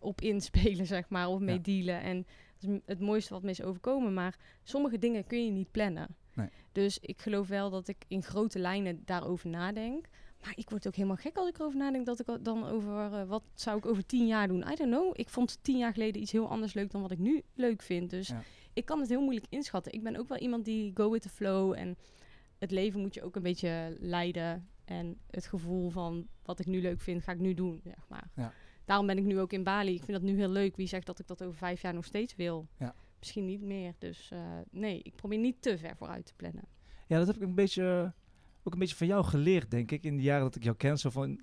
op 0.00 0.20
inspelen, 0.20 0.86
zeg 0.96 1.08
maar, 1.08 1.28
of 1.28 1.40
mee 1.40 1.54
Ja. 1.56 1.62
dealen. 1.62 2.00
En 2.02 2.26
dat 2.58 2.70
is 2.70 2.78
het 2.86 3.00
mooiste 3.00 3.32
wat 3.32 3.42
me 3.42 3.50
is 3.50 3.62
overkomen. 3.62 4.14
Maar 4.14 4.36
sommige 4.62 4.98
dingen 4.98 5.26
kun 5.26 5.44
je 5.44 5.50
niet 5.50 5.70
plannen. 5.70 6.16
Nee. 6.34 6.48
Dus 6.72 6.98
ik 6.98 7.20
geloof 7.20 7.48
wel 7.48 7.70
dat 7.70 7.88
ik 7.88 7.96
in 8.08 8.22
grote 8.22 8.58
lijnen 8.58 9.02
daarover 9.04 9.48
nadenk. 9.48 10.06
Maar 10.42 10.52
ik 10.56 10.70
word 10.70 10.86
ook 10.86 10.94
helemaal 10.94 11.16
gek 11.16 11.36
als 11.36 11.48
ik 11.48 11.58
erover 11.58 11.78
nadenk 11.78 12.06
dat 12.06 12.20
ik 12.20 12.38
dan 12.44 12.64
over 12.66 13.12
eh, 13.12 13.22
wat 13.28 13.42
zou 13.54 13.78
ik 13.78 13.86
over 13.86 14.06
tien 14.06 14.26
jaar 14.26 14.48
doen. 14.48 14.60
I 14.60 14.74
don't 14.74 14.90
know. 14.92 15.10
Ik 15.12 15.28
vond 15.28 15.58
tien 15.62 15.78
jaar 15.78 15.92
geleden 15.92 16.22
iets 16.22 16.32
heel 16.32 16.48
anders 16.48 16.74
leuk 16.74 16.90
dan 16.90 17.00
wat 17.02 17.10
ik 17.10 17.18
nu 17.18 17.42
leuk 17.54 17.82
vind. 17.82 18.10
Dus 18.10 18.28
Ja. 18.28 18.42
ik 18.72 18.84
kan 18.84 19.00
het 19.00 19.08
heel 19.08 19.20
moeilijk 19.22 19.46
inschatten. 19.48 19.92
Ik 19.92 20.02
ben 20.02 20.16
ook 20.16 20.28
wel 20.28 20.38
iemand 20.38 20.64
die 20.64 20.90
go 20.94 21.10
with 21.10 21.22
the 21.22 21.28
flow. 21.28 21.72
En 21.72 21.96
het 22.58 22.70
leven 22.70 23.00
moet 23.00 23.14
je 23.14 23.22
ook 23.22 23.36
een 23.36 23.42
beetje 23.42 23.96
leiden. 24.00 24.68
En 24.84 25.18
het 25.30 25.46
gevoel 25.46 25.90
van 25.90 26.26
wat 26.42 26.58
ik 26.58 26.66
nu 26.66 26.80
leuk 26.80 27.00
vind, 27.00 27.22
ga 27.22 27.32
ik 27.32 27.38
nu 27.38 27.54
doen, 27.54 27.80
zeg 27.84 28.08
maar. 28.08 28.30
Ja. 28.34 28.52
Daarom 28.84 29.06
ben 29.06 29.18
ik 29.18 29.24
nu 29.24 29.40
ook 29.40 29.52
in 29.52 29.62
Bali. 29.62 29.94
Ik 29.94 30.04
vind 30.04 30.12
dat 30.12 30.30
nu 30.30 30.36
heel 30.36 30.48
leuk. 30.48 30.76
Wie 30.76 30.86
zegt 30.86 31.06
dat 31.06 31.18
ik 31.18 31.26
dat 31.26 31.42
over 31.42 31.58
vijf 31.58 31.82
jaar 31.82 31.94
nog 31.94 32.04
steeds 32.04 32.36
wil? 32.36 32.68
Ja. 32.78 32.94
Misschien 33.18 33.44
niet 33.44 33.60
meer. 33.60 33.94
Dus 33.98 34.30
eh, 34.30 34.40
nee, 34.70 35.00
ik 35.02 35.16
probeer 35.16 35.38
niet 35.38 35.62
te 35.62 35.78
ver 35.78 35.96
vooruit 35.96 36.26
te 36.26 36.32
plannen. 36.36 36.64
Ja, 37.06 37.18
dat 37.18 37.26
heb 37.26 37.36
ik 37.36 37.42
een 37.42 37.54
beetje, 37.54 38.12
ook 38.62 38.72
een 38.72 38.78
beetje 38.78 38.96
van 38.96 39.06
jou 39.06 39.24
geleerd, 39.24 39.70
denk 39.70 39.90
ik. 39.90 40.04
In 40.04 40.16
de 40.16 40.22
jaren 40.22 40.42
dat 40.42 40.56
ik 40.56 40.62
jou 40.62 40.76
ken, 40.76 40.98
zo 40.98 41.10
van, 41.10 41.40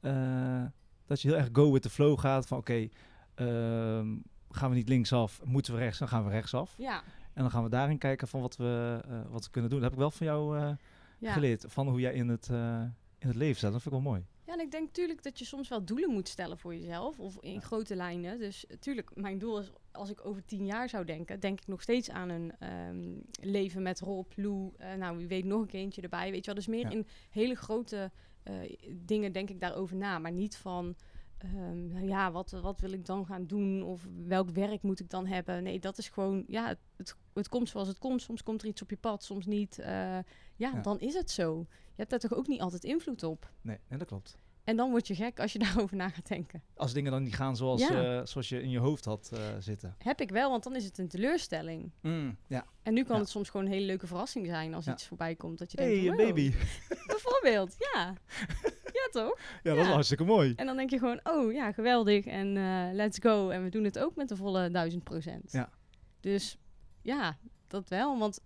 eh, 0.00 0.64
dat 1.06 1.20
je 1.20 1.28
heel 1.28 1.36
erg 1.36 1.48
go 1.52 1.72
with 1.72 1.82
the 1.82 1.90
flow 1.90 2.18
gaat. 2.18 2.46
Van 2.46 2.58
oké, 2.58 2.88
ehm, 3.34 4.16
gaan 4.50 4.70
we 4.70 4.76
niet 4.76 4.88
linksaf, 4.88 5.40
moeten 5.44 5.72
we 5.72 5.78
rechts, 5.78 5.98
dan 5.98 6.08
gaan 6.08 6.24
we 6.24 6.30
rechtsaf. 6.30 6.74
Ja, 6.78 7.02
En 7.38 7.44
dan 7.44 7.52
gaan 7.52 7.62
we 7.62 7.68
daarin 7.68 7.98
kijken 7.98 8.28
van 8.28 8.40
wat 8.40 8.56
we, 8.56 9.00
eh, 9.08 9.20
wat 9.30 9.44
we 9.44 9.50
kunnen 9.50 9.70
doen. 9.70 9.80
Dat 9.80 9.88
heb 9.90 9.98
ik 9.98 10.04
wel 10.04 10.10
van 10.16 10.26
jou 10.26 10.58
eh, 10.58 10.70
ja. 11.18 11.32
geleerd, 11.32 11.64
van 11.68 11.88
hoe 11.88 12.00
jij 12.00 12.12
in 12.14 12.28
het, 12.28 12.48
eh, 12.50 12.82
in 13.18 13.28
het 13.28 13.36
leven 13.36 13.56
staat. 13.56 13.72
Dat 13.72 13.82
vind 13.82 13.94
ik 13.94 14.00
wel 14.02 14.10
mooi. 14.12 14.24
Ja, 14.46 14.52
en 14.52 14.60
ik 14.60 14.70
denk 14.70 14.86
natuurlijk 14.86 15.22
dat 15.22 15.38
je 15.38 15.44
soms 15.44 15.68
wel 15.68 15.84
doelen 15.84 16.10
moet 16.10 16.28
stellen 16.28 16.58
voor 16.58 16.74
jezelf. 16.74 17.18
Of 17.18 17.36
in 17.40 17.52
Ja. 17.52 17.60
grote 17.60 17.96
lijnen. 17.96 18.38
Dus 18.38 18.64
natuurlijk, 18.68 19.10
mijn 19.16 19.38
doel 19.38 19.58
is, 19.58 19.72
als 19.92 20.10
ik 20.10 20.26
over 20.26 20.44
tien 20.44 20.66
jaar 20.66 20.88
zou 20.88 21.04
denken, 21.04 21.40
denk 21.40 21.60
ik 21.60 21.66
nog 21.66 21.82
steeds 21.82 22.10
aan 22.10 22.28
een 22.28 22.52
ehm, 22.58 23.16
leven 23.40 23.82
met 23.82 24.00
Rob, 24.00 24.32
Lou. 24.34 24.72
nou, 24.98 25.16
wie 25.16 25.26
weet 25.28 25.44
nog 25.44 25.60
een 25.60 25.66
kindje 25.66 26.02
erbij. 26.02 26.30
Weet 26.30 26.40
je 26.44 26.46
wel, 26.46 26.54
dus 26.54 26.66
meer 26.66 26.80
Ja. 26.84 26.90
in 26.90 27.06
hele 27.30 27.54
grote 27.54 28.10
dingen 28.90 29.32
denk 29.32 29.50
ik 29.50 29.60
daarover 29.60 29.96
na. 29.96 30.18
Maar 30.18 30.32
niet 30.32 30.56
van, 30.56 30.94
ehm, 31.38 31.88
nou 31.88 32.06
ja, 32.06 32.32
wat, 32.32 32.50
wat 32.50 32.80
wil 32.80 32.92
ik 32.92 33.06
dan 33.06 33.26
gaan 33.26 33.46
doen? 33.46 33.82
Of 33.82 34.06
welk 34.26 34.50
werk 34.50 34.82
moet 34.82 35.00
ik 35.00 35.10
dan 35.10 35.26
hebben? 35.26 35.62
Nee, 35.62 35.78
dat 35.78 35.98
is 35.98 36.08
gewoon, 36.08 36.44
ja, 36.46 36.66
het, 36.96 37.16
het, 37.34 37.48
komt 37.48 37.68
zoals 37.68 37.88
het 37.88 37.98
komt. 37.98 38.22
Soms 38.22 38.42
komt 38.42 38.62
er 38.62 38.68
iets 38.68 38.82
op 38.82 38.90
je 38.90 38.96
pad, 38.96 39.22
soms 39.24 39.46
niet. 39.46 39.78
Eh, 39.78 39.86
ja, 39.88 40.22
Ja. 40.56 40.80
dan 40.80 41.00
is 41.00 41.14
het 41.14 41.30
zo. 41.30 41.66
Je 41.68 41.94
hebt 42.04 42.10
daar 42.10 42.18
toch 42.30 42.34
ook 42.34 42.46
niet 42.46 42.60
altijd 42.60 42.84
invloed 42.84 43.22
op. 43.22 43.50
Nee, 43.60 43.78
nee, 43.88 43.98
dat 43.98 44.08
klopt. 44.08 44.36
En 44.64 44.76
dan 44.76 44.90
word 44.90 45.06
je 45.06 45.14
gek 45.14 45.40
als 45.40 45.52
je 45.52 45.58
daarover 45.68 45.96
na 45.96 46.08
gaat 46.08 46.28
denken. 46.28 46.62
Als 46.74 46.92
dingen 46.92 47.12
dan 47.12 47.22
niet 47.22 47.34
gaan 47.34 47.56
zoals, 47.56 47.80
Ja. 47.88 48.18
eh, 48.18 48.26
zoals 48.26 48.48
je 48.48 48.62
in 48.62 48.70
je 48.70 48.78
hoofd 48.78 49.04
had 49.04 49.30
eh, 49.32 49.40
zitten. 49.58 49.94
Heb 49.98 50.20
ik 50.20 50.30
wel, 50.30 50.50
want 50.50 50.62
dan 50.64 50.76
is 50.76 50.84
het 50.84 50.98
een 50.98 51.08
teleurstelling. 51.08 51.90
Ja. 52.48 52.64
En 52.82 52.94
nu 52.94 53.04
kan 53.04 53.14
Ja. 53.16 53.20
het 53.22 53.30
soms 53.30 53.50
gewoon 53.50 53.66
een 53.66 53.72
hele 53.72 53.86
leuke 53.86 54.06
verrassing 54.06 54.46
zijn 54.46 54.74
als 54.74 54.86
iets 54.86 55.06
voorbij 55.06 55.34
komt. 55.34 55.58
Dat 55.58 55.72
je 55.72 55.78
Hey, 55.80 55.88
denkt, 55.94 56.06
een 56.06 56.16
wow. 56.16 56.26
baby. 56.26 56.52
Bijvoorbeeld, 57.12 57.76
ja. 57.92 58.14
Ja, 59.04 59.20
toch? 59.20 59.38
Ja, 59.62 59.74
dat 59.74 59.84
is 59.86 59.92
hartstikke 59.92 60.24
mooi. 60.24 60.52
En 60.56 60.66
dan 60.66 60.76
denk 60.76 60.90
je 60.90 60.98
gewoon, 60.98 61.20
oh 61.22 61.52
ja, 61.52 61.72
geweldig. 61.72 62.26
En 62.26 62.56
eh, 62.56 62.88
let's 62.92 63.18
go. 63.18 63.48
En 63.50 63.62
we 63.62 63.70
doen 63.70 63.84
het 63.84 63.98
ook 63.98 64.16
met 64.16 64.28
de 64.28 64.36
volle 64.36 64.70
duizend 64.70 65.04
procent. 65.04 65.52
Ja. 65.52 65.70
Dus 66.20 66.58
ja, 67.02 67.38
dat 67.66 67.88
wel. 67.88 68.18
Want 68.18 68.40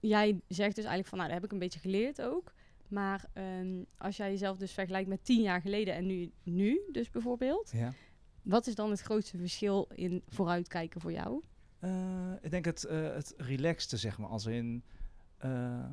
jij 0.00 0.40
zegt 0.48 0.74
dus 0.74 0.84
eigenlijk 0.84 1.08
van, 1.08 1.18
nou, 1.18 1.30
dat 1.30 1.36
heb 1.40 1.46
ik 1.46 1.52
een 1.52 1.58
beetje 1.58 1.80
geleerd 1.80 2.22
ook. 2.22 2.52
Maar 2.88 3.24
ehm, 3.32 3.82
als 3.98 4.16
jij 4.16 4.30
jezelf 4.30 4.56
dus 4.56 4.72
vergelijkt 4.72 5.08
met 5.08 5.24
tien 5.24 5.42
jaar 5.42 5.60
geleden 5.60 5.94
en 5.94 6.06
nu, 6.06 6.32
nu 6.42 6.80
dus 6.92 7.10
bijvoorbeeld. 7.10 7.70
Ja. 7.74 7.92
Wat 8.42 8.66
is 8.66 8.74
dan 8.74 8.90
het 8.90 9.00
grootste 9.00 9.38
verschil 9.38 9.88
in 9.94 10.22
vooruitkijken 10.28 11.00
voor 11.00 11.12
jou? 11.12 11.42
Eh, 11.78 12.32
ik 12.40 12.50
denk 12.50 12.64
het, 12.64 12.84
eh 12.84 13.14
het 13.14 13.34
relaxte, 13.36 13.96
zeg 13.96 14.18
maar. 14.18 14.28
Als 14.28 14.46
in... 14.46 14.84
eh, 15.38 15.84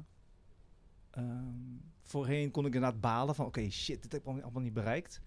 ehm, 1.12 1.78
voorheen 2.10 2.52
kon 2.52 2.66
ik 2.66 2.74
inderdaad 2.74 3.02
balen 3.02 3.36
van... 3.36 3.46
Oké, 3.46 3.70
shit, 3.70 4.02
dit 4.02 4.12
heb 4.12 4.22
ik 4.22 4.28
allemaal- 4.28 4.62
niet 4.62 4.74
bereikt. 4.74 5.22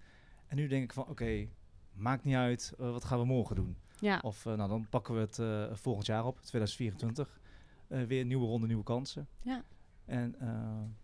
En 0.47 0.55
nu 0.55 0.67
denk 0.67 0.83
ik 0.83 0.93
van... 0.93 1.07
Oké, 1.07 1.47
maakt 1.93 2.23
niet 2.23 2.35
uit. 2.35 2.73
eh, 2.79 2.91
wat 2.91 3.03
gaan 3.03 3.19
we 3.19 3.25
morgen 3.25 3.55
doen? 3.55 3.77
Ja, 3.99 4.19
Of 4.23 4.45
eh, 4.45 4.53
nou, 4.53 4.69
dan 4.69 4.87
pakken 4.89 5.13
we 5.13 5.19
het 5.19 5.39
eh, 5.39 5.75
volgend 5.75 6.05
jaar 6.05 6.25
op, 6.25 6.35
2024. 6.41 7.39
Eh, 7.87 8.03
weer 8.03 8.21
een 8.21 8.27
nieuwe 8.27 8.45
ronde, 8.45 8.67
nieuwe 8.67 8.83
kansen. 8.83 9.27
ja. 9.41 9.63
En 10.05 10.35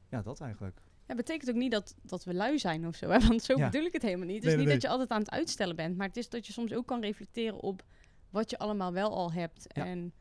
ja, 0.10 0.22
dat 0.22 0.42
eigenlijk. 0.42 0.82
Ja, 1.08 1.16
betekent 1.16 1.50
ook 1.50 1.56
niet 1.56 1.72
dat, 1.72 1.96
dat 2.02 2.24
we 2.24 2.34
lui 2.34 2.60
zijn 2.60 2.88
of 2.88 2.96
zo. 2.96 3.10
Hè? 3.10 3.20
Want 3.28 3.42
zo 3.44 3.58
Ja. 3.58 3.70
bedoel 3.70 3.86
ik 3.86 3.94
het 3.94 4.02
helemaal 4.02 4.26
niet. 4.26 4.36
Het 4.36 4.44
is 4.44 4.50
nee, 4.50 4.58
niet 4.58 4.66
nee. 4.66 4.74
dat 4.76 4.84
je 4.84 4.90
altijd 4.90 5.10
aan 5.10 5.20
het 5.20 5.30
uitstellen 5.32 5.76
bent. 5.76 5.98
Maar 5.98 6.08
het 6.08 6.18
is 6.18 6.30
dat 6.30 6.48
je 6.48 6.54
soms 6.54 6.74
ook 6.74 6.86
kan 6.88 7.02
reflecteren 7.02 7.60
op 7.60 7.84
wat 8.30 8.50
je 8.50 8.58
allemaal 8.58 8.94
wel 8.94 9.16
al 9.16 9.32
hebt. 9.32 9.66
Ja. 9.68 9.86
En 9.86 10.14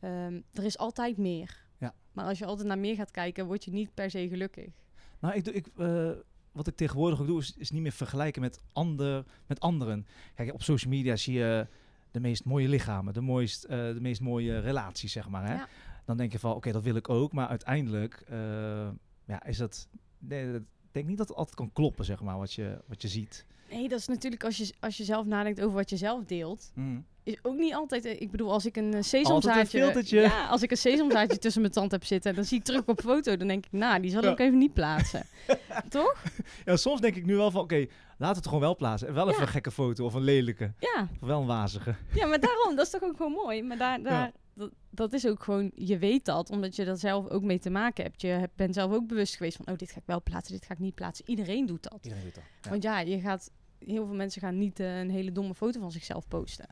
ehm, 0.00 0.40
er 0.52 0.64
is 0.64 0.78
altijd 0.78 1.16
meer. 1.16 1.64
Ja. 1.78 1.94
Maar 2.12 2.24
als 2.24 2.38
je 2.38 2.44
altijd 2.44 2.68
naar 2.68 2.78
meer 2.78 2.94
gaat 2.94 3.10
kijken, 3.10 3.46
word 3.46 3.64
je 3.64 3.70
niet 3.70 3.94
per 3.94 4.10
se 4.10 4.28
gelukkig. 4.28 4.72
Nou, 5.20 5.34
ik, 5.34 5.44
doe- 5.44 5.54
ik, 5.54 5.66
eh, 5.76 6.10
wat 6.52 6.66
ik 6.66 6.76
tegenwoordig 6.76 7.20
ook 7.20 7.26
doe, 7.26 7.40
is, 7.40 7.54
is 7.56 7.70
niet 7.70 7.82
meer 7.82 7.92
vergelijken 7.92 8.40
met, 8.42 8.60
ander, 8.72 9.24
met 9.46 9.60
anderen. 9.60 10.06
Kijk, 10.34 10.52
op 10.52 10.62
social 10.62 10.92
media 10.92 11.16
zie 11.16 11.34
je 11.34 11.66
de 12.10 12.20
meest 12.20 12.44
mooie 12.44 12.68
lichamen, 12.68 13.14
de, 13.14 13.20
mooist, 13.20 13.64
eh, 13.64 13.78
de 13.78 14.00
meest 14.00 14.20
mooie 14.20 14.58
relaties, 14.58 15.12
zeg 15.12 15.28
maar. 15.28 15.46
Hè? 15.46 15.54
Ja. 15.54 15.68
Dan 16.04 16.16
denk 16.16 16.32
je 16.32 16.38
van, 16.38 16.54
oké, 16.54 16.72
dat 16.72 16.82
wil 16.82 16.94
ik 16.96 17.08
ook. 17.08 17.32
Maar 17.32 17.48
uiteindelijk 17.48 18.24
eh, 18.28 18.88
ja, 19.24 19.44
is 19.44 19.56
dat... 19.56 19.88
Nee, 20.18 20.52
dat- 20.52 20.60
ik 20.60 21.00
denk 21.00 21.06
niet 21.06 21.18
dat 21.18 21.28
het 21.28 21.36
altijd 21.36 21.56
kan 21.56 21.72
kloppen, 21.72 22.04
zeg 22.04 22.20
maar, 22.20 22.38
wat 22.38 22.52
je, 22.52 22.82
wat 22.86 23.02
je 23.02 23.08
ziet. 23.08 23.46
Nee, 23.70 23.88
dat 23.88 23.98
is 23.98 24.06
natuurlijk 24.06 24.44
als 24.44 24.56
je, 24.56 24.72
als 24.80 24.96
je 24.96 25.04
zelf 25.04 25.26
nadenkt 25.26 25.60
over 25.60 25.74
wat 25.74 25.90
je 25.90 25.96
zelf 25.96 26.24
deelt. 26.24 26.70
Mm. 26.74 27.04
Is 27.22 27.36
ook 27.42 27.56
niet 27.56 27.74
altijd... 27.74 28.04
eh, 28.04 28.20
Ik 28.20 28.30
bedoel, 28.30 28.52
als 28.52 28.66
ik 28.66 28.76
een 28.76 28.94
eh, 28.94 29.02
sesamzaadje... 29.02 29.92
Ja, 30.04 30.46
als 30.46 30.62
ik 30.62 30.70
een 30.70 30.76
sesamzaadje 30.76 31.38
tussen 31.38 31.60
mijn 31.60 31.72
tand 31.72 31.90
heb 31.90 32.04
zitten... 32.04 32.34
dan 32.34 32.44
zie 32.44 32.58
ik 32.58 32.64
terug 32.64 32.82
op 32.86 33.00
foto. 33.00 33.36
Dan 33.36 33.48
denk 33.48 33.64
ik, 33.66 33.72
nou, 33.72 34.00
die 34.00 34.10
zal 34.10 34.18
ik 34.18 34.24
Ja. 34.24 34.30
ook 34.30 34.38
even 34.38 34.58
niet 34.58 34.72
plaatsen. 34.74 35.26
Toch? 35.88 36.22
Ja, 36.64 36.76
soms 36.76 37.00
denk 37.00 37.14
ik 37.16 37.26
nu 37.26 37.36
wel 37.36 37.50
van, 37.50 37.60
oké, 37.60 37.86
we 38.18 38.26
het 38.26 38.44
gewoon 38.46 38.60
wel 38.60 38.76
plaatsen. 38.76 39.08
En 39.08 39.14
wel 39.14 39.28
even 39.28 39.42
een 39.42 39.48
gekke 39.48 39.70
foto 39.70 40.04
of 40.04 40.14
een 40.14 40.22
lelijke. 40.22 40.72
Ja, 40.78 41.08
Of 41.20 41.28
wel 41.28 41.40
een 41.40 41.46
wazige. 41.46 41.94
Ja, 42.14 42.26
maar 42.26 42.40
daarom, 42.40 42.76
dat 42.76 42.84
is 42.84 42.90
toch 42.90 43.02
ook 43.02 43.16
gewoon 43.16 43.32
mooi. 43.32 43.62
Maar 43.62 43.76
daar, 43.78 44.02
daar. 44.02 44.32
Dat, 44.54 44.70
dat 44.90 45.12
is 45.12 45.26
ook 45.26 45.42
gewoon, 45.42 45.70
je 45.74 45.98
weet 45.98 46.24
dat, 46.24 46.50
omdat 46.50 46.76
je 46.76 46.84
daar 46.84 46.96
zelf 46.96 47.28
ook 47.28 47.42
mee 47.42 47.58
te 47.58 47.70
maken 47.70 48.04
hebt. 48.04 48.20
Je 48.20 48.48
bent 48.56 48.74
zelf 48.74 48.92
ook 48.92 49.06
bewust 49.06 49.36
geweest 49.36 49.56
van, 49.56 49.66
oh, 49.68 49.76
dit 49.78 49.90
ga 49.90 49.98
ik 49.98 50.06
wel 50.06 50.22
plaatsen, 50.22 50.54
dit 50.54 50.64
ga 50.66 50.72
ik 50.72 50.78
niet 50.78 50.94
plaatsen. 50.94 51.28
Iedereen 51.28 51.66
doet 51.66 51.82
dat. 51.82 51.98
Iedereen 52.02 52.24
weet 52.24 52.34
dat. 52.34 52.44
Ja. 52.62 52.70
Want 52.70 52.82
ja, 52.82 53.00
je 53.00 53.20
gaat, 53.20 53.50
heel 53.78 54.06
veel 54.06 54.14
mensen 54.14 54.40
gaan 54.40 54.58
niet 54.58 54.80
eh, 54.80 54.98
een 54.98 55.10
hele 55.10 55.32
domme 55.32 55.54
foto 55.54 55.80
van 55.80 55.92
zichzelf 55.92 56.28
posten. 56.28 56.66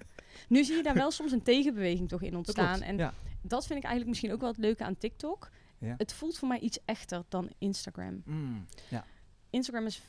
Nu 0.49 0.65
zie 0.65 0.77
je 0.77 0.83
daar 0.83 0.95
wel 0.95 1.11
soms 1.11 1.33
een 1.33 1.43
tegenbeweging 1.43 2.09
toch 2.09 2.23
in 2.23 2.29
Dat 2.29 2.37
ontstaan. 2.37 2.75
klopt, 2.75 2.89
En 2.89 2.97
ja. 2.97 3.15
dat 3.43 3.67
vind 3.67 3.79
ik 3.79 3.85
eigenlijk 3.85 4.09
misschien 4.09 4.33
ook 4.33 4.41
wel 4.41 4.51
het 4.51 4.59
leuke 4.59 4.85
aan 4.85 4.99
TikTok. 4.99 5.51
Ja. 5.79 5.95
Het 5.99 6.13
voelt 6.13 6.39
voor 6.39 6.49
mij 6.49 6.59
iets 6.59 6.79
echter 6.85 7.25
dan 7.29 7.51
Instagram. 7.59 8.23
Mm, 8.25 8.65
ja. 8.89 9.05
Instagram 9.51 9.87
is, 9.87 10.03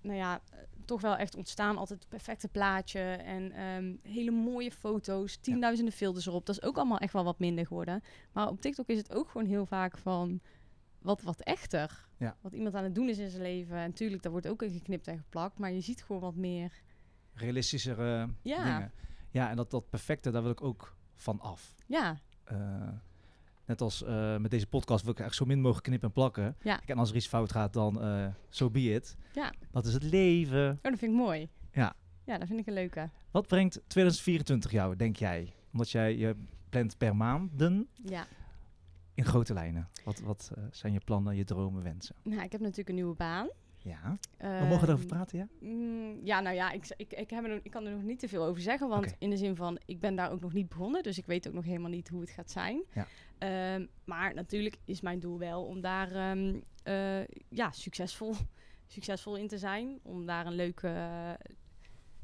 nou 0.00 0.16
ja, 0.16 0.40
toch 0.90 1.00
wel 1.00 1.16
echt 1.16 1.34
ontstaan. 1.36 1.76
Altijd 1.76 1.98
het 2.00 2.08
perfecte 2.08 2.48
plaatje 2.48 3.00
en 3.00 3.52
ehm, 3.52 3.94
hele 4.02 4.30
mooie 4.30 4.70
foto's, 4.72 5.36
tienduizenden 5.36 5.94
filters 5.94 6.26
erop. 6.26 6.46
Dat 6.46 6.56
is 6.56 6.62
ook 6.62 6.76
allemaal 6.76 6.98
echt 6.98 7.12
wel 7.12 7.24
wat 7.24 7.38
minder 7.38 7.66
geworden. 7.66 8.02
Maar 8.32 8.48
op 8.48 8.60
TikTok 8.60 8.86
is 8.88 8.98
het 8.98 9.14
ook 9.14 9.28
gewoon 9.30 9.46
heel 9.46 9.66
vaak 9.66 9.98
van 9.98 10.40
wat, 10.98 11.22
wat 11.22 11.40
echter. 11.40 12.08
Ja. 12.16 12.36
Wat 12.40 12.52
iemand 12.52 12.74
aan 12.74 12.84
het 12.84 12.94
doen 12.94 13.08
is 13.08 13.18
in 13.18 13.30
zijn 13.30 13.42
leven. 13.42 13.76
En 13.76 13.92
tuurlijk, 13.92 14.22
daar 14.22 14.32
wordt 14.32 14.48
ook 14.48 14.62
in 14.62 14.70
geknipt 14.70 15.06
en 15.06 15.18
geplakt. 15.18 15.58
Maar 15.58 15.72
je 15.72 15.80
ziet 15.80 16.02
gewoon 16.02 16.20
wat 16.20 16.34
meer. 16.36 16.72
realistischere 17.34 18.28
Ja. 18.42 18.64
dingen. 18.64 18.92
Ja, 19.30 19.50
en 19.50 19.56
dat, 19.56 19.70
dat 19.70 19.88
perfecte, 19.90 20.30
daar 20.30 20.42
wil 20.42 20.50
ik 20.50 20.62
ook 20.62 20.96
van 21.16 21.40
af. 21.40 21.74
Ja, 21.86 22.16
Eh, 22.44 22.88
net 23.70 23.80
als 23.80 24.02
eh, 24.02 24.36
met 24.36 24.50
deze 24.50 24.66
podcast 24.66 25.04
wil 25.04 25.12
ik 25.12 25.18
echt 25.20 25.34
zo 25.34 25.44
min 25.44 25.60
mogelijk 25.60 25.84
knippen 25.84 26.08
en 26.08 26.14
plakken. 26.14 26.56
Ja. 26.62 26.80
En 26.86 26.98
als 26.98 27.10
er 27.10 27.16
iets 27.16 27.26
fout 27.26 27.52
gaat, 27.52 27.72
dan 27.72 28.02
eh 28.02 28.26
so 28.48 28.70
be 28.70 28.80
it. 28.80 29.16
Ja. 29.32 29.52
Dat 29.70 29.86
is 29.86 29.92
het 29.94 30.02
leven. 30.02 30.70
oh, 30.70 30.78
dat 30.82 30.98
vind 30.98 31.12
ik 31.12 31.18
mooi. 31.18 31.48
Ja. 31.72 31.92
Ja, 32.24 32.38
dat 32.38 32.46
vind 32.48 32.60
ik 32.60 32.66
een 32.66 32.72
leuke. 32.72 33.10
Wat 33.30 33.46
brengt 33.46 33.80
2024 33.86 34.70
jou, 34.70 34.96
denk 34.96 35.16
jij? 35.16 35.52
Omdat 35.72 35.90
jij 35.90 36.16
je 36.16 36.36
plant 36.68 36.96
per 36.98 37.16
maanden 37.16 37.88
Ja. 38.04 38.26
in 39.14 39.24
grote 39.24 39.52
lijnen. 39.54 39.88
Wat, 40.04 40.20
wat 40.20 40.50
eh, 40.54 40.64
zijn 40.70 40.92
je 40.92 41.00
plannen, 41.04 41.36
je 41.36 41.44
dromen, 41.44 41.82
wensen? 41.82 42.14
Nou, 42.22 42.42
ik 42.42 42.52
heb 42.52 42.60
natuurlijk 42.60 42.88
een 42.88 42.94
nieuwe 42.94 43.14
baan. 43.14 43.48
Ja, 43.82 44.18
we 44.38 44.66
mogen 44.68 44.88
erover 44.88 44.98
Ehm, 44.98 45.06
praten, 45.06 45.38
ja? 45.38 45.48
Mm, 45.60 46.20
ja, 46.24 46.40
nou 46.40 46.54
ja, 46.54 46.70
ik, 46.70 46.84
ik, 46.96 47.12
ik, 47.12 47.30
heb 47.30 47.44
er 47.44 47.60
ik 47.62 47.70
kan 47.70 47.86
er 47.86 47.92
nog 47.92 48.02
niet 48.02 48.18
te 48.18 48.28
veel 48.28 48.44
over 48.44 48.62
zeggen. 48.62 48.88
Want 48.88 49.14
in 49.18 49.30
de 49.30 49.36
zin 49.36 49.56
van, 49.56 49.78
ik 49.84 50.00
ben 50.00 50.14
daar 50.14 50.30
ook 50.30 50.40
nog 50.40 50.52
niet 50.52 50.68
begonnen. 50.68 51.02
Dus 51.02 51.18
ik 51.18 51.26
weet 51.26 51.48
ook 51.48 51.54
nog 51.54 51.64
helemaal 51.64 51.90
niet 51.90 52.08
hoe 52.08 52.20
het 52.20 52.30
gaat 52.30 52.50
zijn. 52.50 52.82
Ja. 52.94 53.06
Ehm, 53.38 53.86
maar 54.04 54.34
natuurlijk 54.34 54.76
is 54.84 55.00
mijn 55.00 55.20
doel 55.20 55.38
wel 55.38 55.64
om 55.64 55.80
daar 55.80 56.12
ehm, 56.12 56.60
eh, 56.82 57.26
ja, 57.48 57.70
succesvol, 57.70 58.34
succesvol 58.86 59.36
in 59.36 59.48
te 59.48 59.58
zijn. 59.58 59.98
Om 60.02 60.26
daar 60.26 60.46
een 60.46 60.54
leuke, 60.54 60.88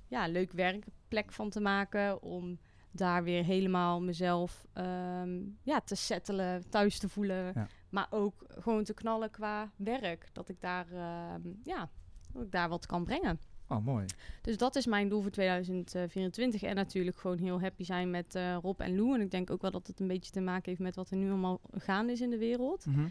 ja, 0.09 0.29
leuk 0.29 0.53
werkplek 0.53 1.33
van 1.33 1.51
te 1.51 1.61
maken. 1.61 2.23
Om 2.23 2.59
daar 2.97 3.25
weer 3.25 3.45
helemaal 3.45 4.03
mezelf 4.03 4.67
ehm, 4.73 5.39
ja, 5.63 5.81
te 5.81 5.95
settelen, 5.95 6.69
thuis 6.69 6.99
te 6.99 7.09
voelen. 7.09 7.53
Ja. 7.55 7.67
Maar 7.89 8.07
ook 8.11 8.45
gewoon 8.49 8.85
te 8.85 8.95
knallen 8.95 9.31
qua 9.31 9.71
werk. 9.77 10.29
Dat 10.33 10.49
ik 10.49 10.61
daar, 10.61 10.87
ehm, 10.93 11.41
ja, 11.63 11.91
dat 12.33 12.43
ik 12.43 12.53
daar 12.53 12.69
wat 12.69 12.87
kan 12.87 13.05
brengen. 13.05 13.41
Oh, 13.69 13.85
mooi. 13.85 14.07
Dus 14.43 14.57
dat 14.57 14.77
is 14.77 14.87
mijn 14.87 15.09
doel 15.09 15.23
voor 15.23 15.31
2024. 15.31 16.63
En 16.63 16.75
natuurlijk 16.75 17.17
gewoon 17.17 17.39
heel 17.39 17.61
happy 17.61 17.85
zijn 17.85 18.11
met 18.11 18.35
eh, 18.35 18.57
Rob 18.63 18.81
en 18.81 18.97
Lou. 18.97 19.15
En 19.15 19.21
ik 19.21 19.31
denk 19.31 19.51
ook 19.51 19.63
wel 19.63 19.71
dat 19.71 19.87
het 19.87 20.01
een 20.01 20.07
beetje 20.07 20.33
te 20.33 20.41
maken 20.41 20.65
heeft 20.65 20.81
met 20.81 20.97
wat 20.97 21.11
er 21.11 21.17
nu 21.17 21.29
allemaal 21.29 21.61
gaande 21.73 22.13
is 22.13 22.21
in 22.21 22.31
de 22.31 22.39
wereld. 22.39 22.87
Mhm. 22.87 23.07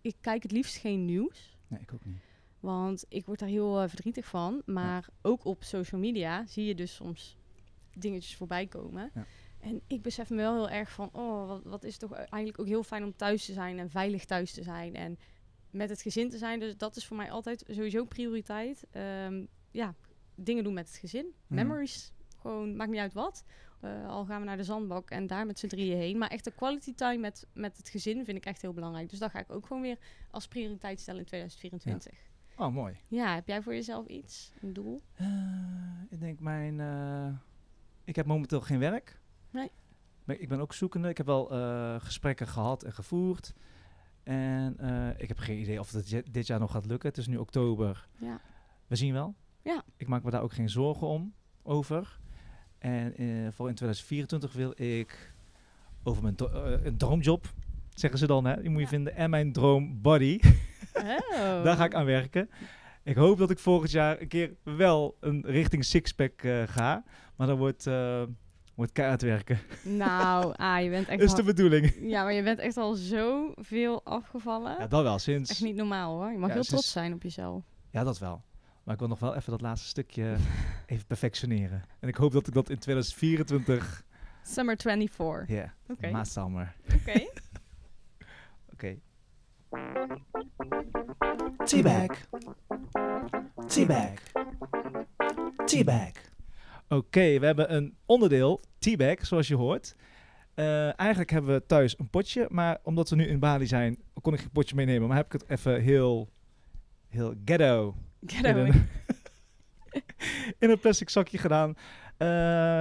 Ik 0.00 0.16
kijk 0.20 0.42
het 0.42 0.52
liefst 0.52 0.76
geen 0.76 1.04
nieuws. 1.04 1.56
Nee, 1.66 1.80
ik 1.80 1.92
ook 1.92 2.04
niet. 2.04 2.16
Want 2.60 3.04
ik 3.08 3.26
word 3.26 3.38
daar 3.38 3.48
heel 3.48 3.80
eh, 3.80 3.88
verdrietig 3.88 4.26
van. 4.26 4.62
Maar 4.66 5.08
ook 5.22 5.44
op 5.44 5.62
social 5.62 6.00
media 6.00 6.46
zie 6.46 6.64
je 6.64 6.74
dus 6.74 6.94
soms 6.94 7.36
dingetjes 7.96 8.36
voorbij 8.36 8.66
komen. 8.66 9.10
Ja. 9.14 9.24
En 9.60 9.80
ik 9.86 10.02
besef 10.02 10.30
me 10.30 10.36
wel 10.36 10.54
heel 10.54 10.70
erg 10.70 10.90
van, 10.90 11.08
oh, 11.12 11.46
wat, 11.46 11.62
wat 11.64 11.84
is 11.84 11.96
toch 11.96 12.12
eigenlijk 12.12 12.60
ook 12.60 12.66
heel 12.66 12.82
fijn 12.82 13.04
om 13.04 13.16
thuis 13.16 13.44
te 13.44 13.52
zijn 13.52 13.78
en 13.78 13.90
veilig 13.90 14.24
thuis 14.24 14.52
te 14.52 14.62
zijn 14.62 14.94
en 14.94 15.18
met 15.70 15.88
het 15.88 16.02
gezin 16.02 16.30
te 16.30 16.38
zijn. 16.38 16.60
Dus 16.60 16.76
dat 16.76 16.96
is 16.96 17.06
voor 17.06 17.16
mij 17.16 17.30
altijd 17.30 17.64
sowieso 17.68 18.04
prioriteit. 18.04 18.86
Ehm, 18.90 19.44
ja, 19.70 19.94
dingen 20.34 20.64
doen 20.64 20.72
met 20.74 20.86
het 20.86 20.96
gezin. 20.96 21.26
Mhm. 21.46 21.54
Memories, 21.54 22.12
gewoon, 22.40 22.76
maakt 22.76 22.90
niet 22.90 23.00
uit 23.00 23.12
wat. 23.12 23.44
Eh, 23.80 24.08
al 24.08 24.24
gaan 24.24 24.40
we 24.40 24.46
naar 24.46 24.56
de 24.56 24.64
zandbak 24.64 25.10
en 25.10 25.26
daar 25.26 25.46
met 25.46 25.58
z'n 25.58 25.66
drieën 25.66 25.96
heen. 25.96 26.18
Maar 26.18 26.28
echt 26.28 26.44
de 26.44 26.50
quality 26.50 26.94
time 26.94 27.18
met, 27.18 27.46
met 27.52 27.76
het 27.76 27.88
gezin 27.88 28.24
vind 28.24 28.36
ik 28.36 28.44
echt 28.46 28.62
heel 28.62 28.72
belangrijk. 28.72 29.10
Dus 29.10 29.18
dat 29.18 29.30
ga 29.30 29.38
ik 29.38 29.50
ook 29.50 29.66
gewoon 29.66 29.82
weer 29.82 29.98
als 30.30 30.48
prioriteit 30.48 31.00
stellen 31.00 31.20
in 31.20 31.26
2024. 31.26 32.30
Oh, 32.56 32.74
mooi. 32.74 32.96
Ja, 33.08 33.34
heb 33.34 33.46
jij 33.46 33.62
voor 33.62 33.74
jezelf 33.74 34.06
iets, 34.06 34.52
een 34.60 34.72
doel? 34.72 35.00
Eh, 35.14 35.26
ik 36.10 36.20
denk 36.20 36.40
mijn... 36.40 36.80
eh, 36.80 37.28
ik 38.04 38.16
heb 38.16 38.26
momenteel 38.26 38.60
geen 38.60 38.78
werk. 38.78 39.20
Nee. 39.50 39.70
Maar 40.24 40.36
ik 40.36 40.48
ben 40.48 40.60
ook 40.60 40.72
zoekende. 40.74 41.08
Ik 41.08 41.16
heb 41.16 41.26
wel 41.26 41.50
eh, 41.50 41.94
gesprekken 42.00 42.46
gehad 42.46 42.82
en 42.82 42.92
gevoerd. 42.92 43.52
En 44.22 44.78
eh, 44.78 45.08
ik 45.20 45.28
heb 45.28 45.38
geen 45.38 45.58
idee 45.58 45.80
of 45.80 45.92
het 45.92 46.22
dit 46.30 46.46
jaar 46.46 46.58
nog 46.60 46.70
gaat 46.70 46.86
lukken. 46.86 47.08
Het 47.08 47.18
is 47.18 47.26
nu 47.26 47.36
oktober. 47.36 48.08
Ja. 48.18 48.40
We 48.86 48.96
zien 48.96 49.12
wel. 49.12 49.34
Ja. 49.62 49.82
Ik 49.96 50.08
maak 50.08 50.22
me 50.22 50.30
daar 50.30 50.42
ook 50.42 50.52
geen 50.52 50.68
zorgen 50.70 51.06
om 51.06 51.34
over. 51.62 52.18
En 52.78 53.16
eh, 53.16 53.26
voor 53.52 53.68
in 53.68 53.74
2024 53.74 54.52
wil 54.52 54.72
ik 54.76 55.32
over 56.02 56.22
mijn 56.22 56.34
een 56.86 56.96
droomjob, 56.96 57.52
zeggen 57.94 58.18
ze 58.18 58.26
dan, 58.26 58.44
hè? 58.44 58.60
Die 58.60 58.70
moet 58.70 58.78
je 58.78 58.84
Ja. 58.84 58.88
vinden. 58.88 59.16
En 59.16 59.30
mijn 59.30 59.52
droombody. 59.52 60.40
Oh. 60.94 61.04
Daar 61.64 61.76
ga 61.76 61.84
ik 61.84 61.94
aan 61.94 62.04
werken. 62.04 62.50
Ik 63.02 63.16
hoop 63.16 63.38
dat 63.38 63.50
ik 63.50 63.58
volgend 63.58 63.90
jaar 63.90 64.20
een 64.20 64.28
keer 64.28 64.54
wel 64.62 65.16
een 65.20 65.42
richting 65.46 65.84
sixpack 65.84 66.40
ga. 66.66 67.04
Maar 67.42 67.50
dan 67.50 67.60
wordt, 67.60 67.86
eh 67.86 68.22
wordt 68.74 68.92
keihard 68.92 69.22
werken. 69.22 69.58
Nou, 69.82 70.54
ah, 70.56 70.82
je 70.82 70.90
bent 70.90 71.08
echt 71.08 71.20
is 71.22 71.30
al- 71.30 71.36
de 71.36 71.42
bedoeling. 71.42 71.94
Ja, 72.00 72.22
maar 72.22 72.32
je 72.32 72.42
bent 72.42 72.58
echt 72.58 72.76
al 72.76 72.94
zoveel 72.94 74.04
afgevallen. 74.04 74.76
Ja, 74.78 74.86
dat 74.86 75.02
wel. 75.02 75.18
Sinds... 75.18 75.50
Echt 75.50 75.60
niet 75.60 75.76
normaal 75.76 76.16
hoor. 76.16 76.30
Je 76.32 76.38
mag 76.38 76.48
Ja, 76.48 76.54
heel 76.54 76.62
trots 76.62 76.92
zijn 76.92 77.12
op 77.12 77.22
jezelf. 77.22 77.64
Ja, 77.90 78.04
dat 78.04 78.18
wel. 78.18 78.42
Maar 78.84 78.94
ik 78.94 79.00
wil 79.00 79.08
nog 79.08 79.18
wel 79.18 79.34
even 79.34 79.50
dat 79.50 79.60
laatste 79.60 79.88
stukje 79.88 80.36
even 80.86 81.06
perfectioneren. 81.06 81.82
En 82.00 82.08
ik 82.08 82.14
hoop 82.14 82.32
dat 82.32 82.46
ik 82.46 82.54
dat 82.54 82.70
in 82.70 82.78
2024... 82.78 84.04
Summer 84.42 84.76
24. 84.76 85.48
Ja, 85.56 85.74
Oké. 85.88 86.06
yeah, 86.06 86.24
summer. 86.24 86.74
Oké. 86.94 87.26
Oké. 88.72 88.98
Teabag. 91.64 92.18
Teabag. 93.66 94.12
Teabag. 95.64 96.30
Oké, 96.92 97.38
we 97.38 97.46
hebben 97.46 97.74
een 97.74 97.96
onderdeel, 98.06 98.60
teabag, 98.78 99.26
zoals 99.26 99.48
je 99.48 99.54
hoort. 99.54 99.94
Eh, 100.54 100.98
eigenlijk 100.98 101.30
hebben 101.30 101.54
we 101.54 101.66
thuis 101.66 101.98
een 101.98 102.08
potje, 102.08 102.46
maar 102.50 102.78
omdat 102.82 103.10
we 103.10 103.16
nu 103.16 103.26
in 103.26 103.38
Bali 103.38 103.66
zijn, 103.66 103.98
kon 104.20 104.32
ik 104.32 104.40
geen 104.40 104.50
potje 104.50 104.74
meenemen. 104.74 105.08
Maar 105.08 105.16
heb 105.16 105.26
ik 105.26 105.32
het 105.32 105.48
even 105.48 105.80
heel, 105.80 106.28
heel 107.08 107.34
ghetto 107.44 107.94
in 108.20 108.44
een, 108.44 108.66
in 110.58 110.70
een 110.70 110.78
plastic 110.78 111.10
zakje 111.10 111.38
gedaan. 111.38 111.74
Eh, 112.16 112.28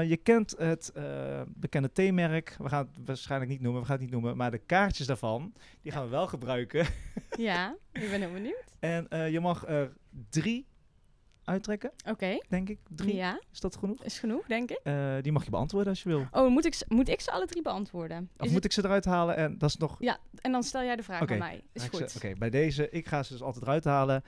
je 0.10 0.19
kent 0.24 0.56
het 0.58 0.91
eh, 0.93 1.41
bekende 1.47 1.91
theemerk. 1.91 2.56
We 2.60 2.69
gaan 2.69 2.89
het 2.93 3.06
waarschijnlijk 3.06 3.52
niet 3.52 3.62
noemen, 3.62 3.82
we 3.82 3.88
gaan 3.88 3.95
het 3.95 4.06
niet 4.06 4.13
noemen. 4.13 4.38
Maar 4.38 4.52
de 4.52 4.62
kaartjes 4.65 5.08
daarvan, 5.08 5.54
die 5.82 5.91
gaan 5.91 6.04
we 6.04 6.10
wel 6.10 6.28
gebruiken. 6.28 6.86
Ja, 7.38 7.76
ik 7.91 8.10
ben 8.10 8.21
heel 8.21 8.32
benieuwd. 8.32 8.76
En 8.80 9.32
je 9.32 9.39
mag 9.39 9.67
er 9.67 9.93
drie 10.30 10.69
uittrekken, 11.51 11.91
Oké. 12.07 12.37
denk 12.49 12.69
ik. 12.69 12.79
Drie, 12.89 13.15
Ja, 13.15 13.39
is 13.51 13.59
dat 13.59 13.75
genoeg? 13.75 14.03
is 14.03 14.19
genoeg, 14.19 14.45
denk 14.47 14.69
ik. 14.69 14.79
Eh, 14.83 15.15
die 15.21 15.31
mag 15.31 15.43
je 15.43 15.49
beantwoorden 15.49 15.89
als 15.89 16.03
je 16.03 16.09
wil. 16.09 16.25
Oh, 16.31 16.49
moet 16.49 16.65
ik, 16.65 16.73
ze- 16.73 16.85
moet 16.87 17.09
ik 17.09 17.21
ze 17.21 17.31
alle 17.31 17.45
drie 17.45 17.61
beantwoorden? 17.61 18.29
Of 18.37 18.45
Is 18.45 18.51
moet 18.51 18.65
ik 18.65 18.71
ze 18.71 18.83
eruit 18.85 19.05
halen 19.05 19.35
en 19.35 19.57
dat 19.57 19.69
is 19.69 19.77
nog... 19.77 19.95
Ja, 19.99 20.17
en 20.41 20.51
dan 20.51 20.63
stel 20.63 20.83
jij 20.83 20.95
de 20.95 21.03
vraag 21.03 21.29
aan 21.31 21.37
mij. 21.37 21.63
Is 21.73 21.83
goed. 21.83 22.15
Oké, 22.15 22.33
bij 22.37 22.49
deze, 22.49 22.89
ik 22.89 23.07
ga 23.07 23.23
ze 23.23 23.33
dus 23.33 23.41
altijd 23.41 23.63
eruit 23.65 23.83
halen 23.83 24.23